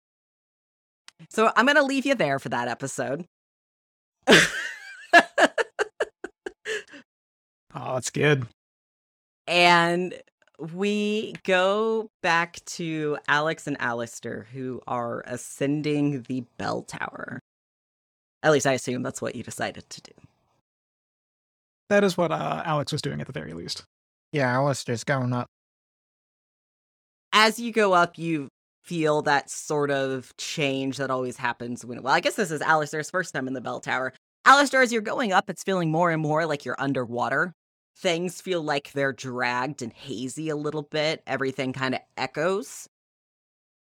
[1.30, 3.24] So I'm going to leave you there for that episode.
[7.76, 8.47] Oh, that's good.
[9.49, 10.14] and
[10.61, 17.40] we go back to Alex and Alistair, who are ascending the bell tower.
[18.45, 20.12] At least I assume that's what you decided to do.
[21.90, 23.82] That is what uh, Alex was doing at the very least.
[24.35, 25.47] Yeah, Alistair's going up.
[27.32, 28.49] As you go up, you
[28.82, 33.11] feel that sort of change that always happens when, well, I guess this is Alistair's
[33.11, 34.12] first time in the bell tower.
[34.45, 37.53] Alistair, as you're going up, it's feeling more and more like you're underwater.
[37.97, 41.22] Things feel like they're dragged and hazy a little bit.
[41.28, 42.89] Everything kind of echoes.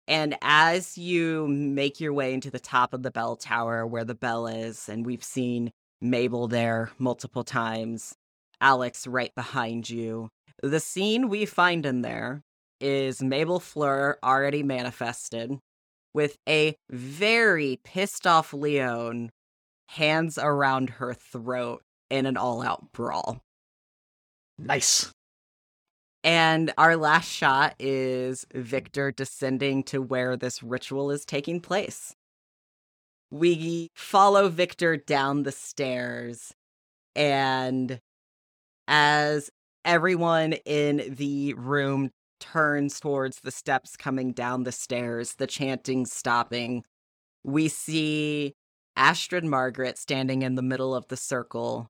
[0.08, 4.14] And as you make your way into the top of the bell tower where the
[4.14, 8.14] bell is, and we've seen Mabel there multiple times,
[8.62, 10.30] Alex right behind you,
[10.64, 12.42] the scene we find in there
[12.80, 15.60] is Mabel Fleur already manifested
[16.14, 19.30] with a very pissed off Leon,
[19.90, 23.42] hands around her throat in an all out brawl.
[24.58, 25.12] Nice.
[26.24, 32.16] And our last shot is Victor descending to where this ritual is taking place.
[33.30, 36.54] We follow Victor down the stairs,
[37.16, 38.00] and
[38.88, 39.50] as
[39.86, 46.84] everyone in the room turns towards the steps coming down the stairs, the chanting stopping,
[47.44, 48.54] we see
[48.96, 51.88] Astrid Margaret standing in the middle of the circle,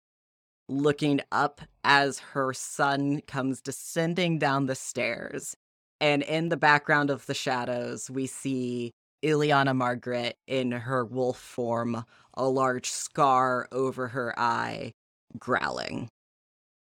[0.69, 5.55] looking up as her son comes descending down the stairs.
[5.99, 8.91] And in the background of the shadows, we see
[9.23, 14.91] Ileana Margaret in her wolf form, a large scar over her eye,
[15.37, 16.09] growling.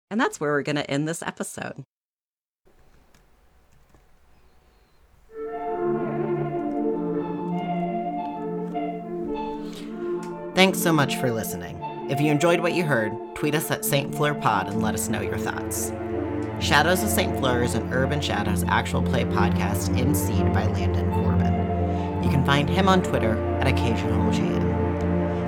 [0.09, 1.83] And that's where we're going to end this episode.
[10.53, 11.77] Thanks so much for listening.
[12.09, 14.13] If you enjoyed what you heard, tweet us at St.
[14.15, 15.91] Fleur Pod and let us know your thoughts.
[16.59, 17.37] Shadows of St.
[17.39, 22.23] Fleur is an Urban Shadows actual play podcast emceed by Landon Corbin.
[22.23, 24.15] You can find him on Twitter at Occasional.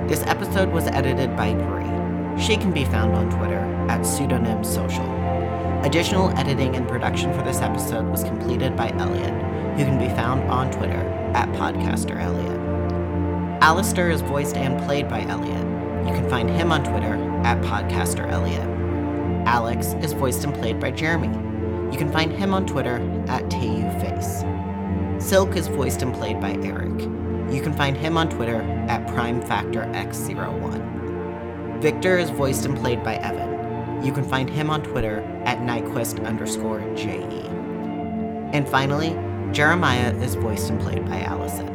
[0.08, 2.42] This episode was edited by Brie.
[2.42, 5.06] She can be found on Twitter at Pseudonym Social.
[5.84, 9.32] Additional editing and production for this episode was completed by Elliot,
[9.76, 11.00] who can be found on Twitter
[11.34, 12.58] at Podcaster Elliot.
[13.62, 15.66] Alistair is voiced and played by Elliot.
[16.06, 17.14] You can find him on Twitter
[17.44, 18.68] at Podcaster Elliot.
[19.46, 21.28] Alex is voiced and played by Jeremy.
[21.92, 22.96] You can find him on Twitter
[23.28, 25.22] at TayuFace.
[25.22, 27.00] Silk is voiced and played by Eric.
[27.50, 31.80] You can find him on Twitter at PrimeFactorX01.
[31.80, 33.47] Victor is voiced and played by Evan.
[34.02, 37.46] You can find him on Twitter at Nyquist underscore JE.
[38.52, 39.10] And finally,
[39.52, 41.68] Jeremiah is voiced and played by Allison.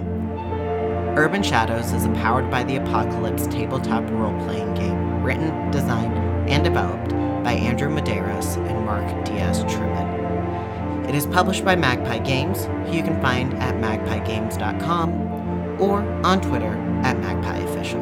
[1.15, 6.17] Urban Shadows is a powered by the Apocalypse tabletop role playing game written, designed,
[6.49, 7.11] and developed
[7.43, 11.05] by Andrew Medeiros and Mark Diaz Truman.
[11.05, 16.75] It is published by Magpie Games, who you can find at magpiegames.com or on Twitter
[17.03, 18.01] at magpieofficial.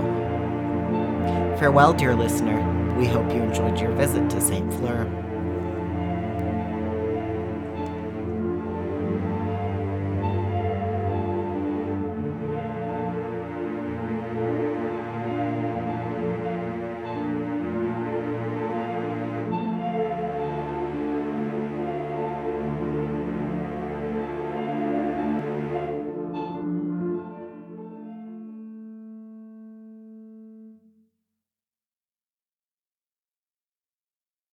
[1.59, 2.80] Farewell, dear listener.
[3.01, 4.71] We hope you enjoyed your visit to St.
[4.75, 5.30] Fleur.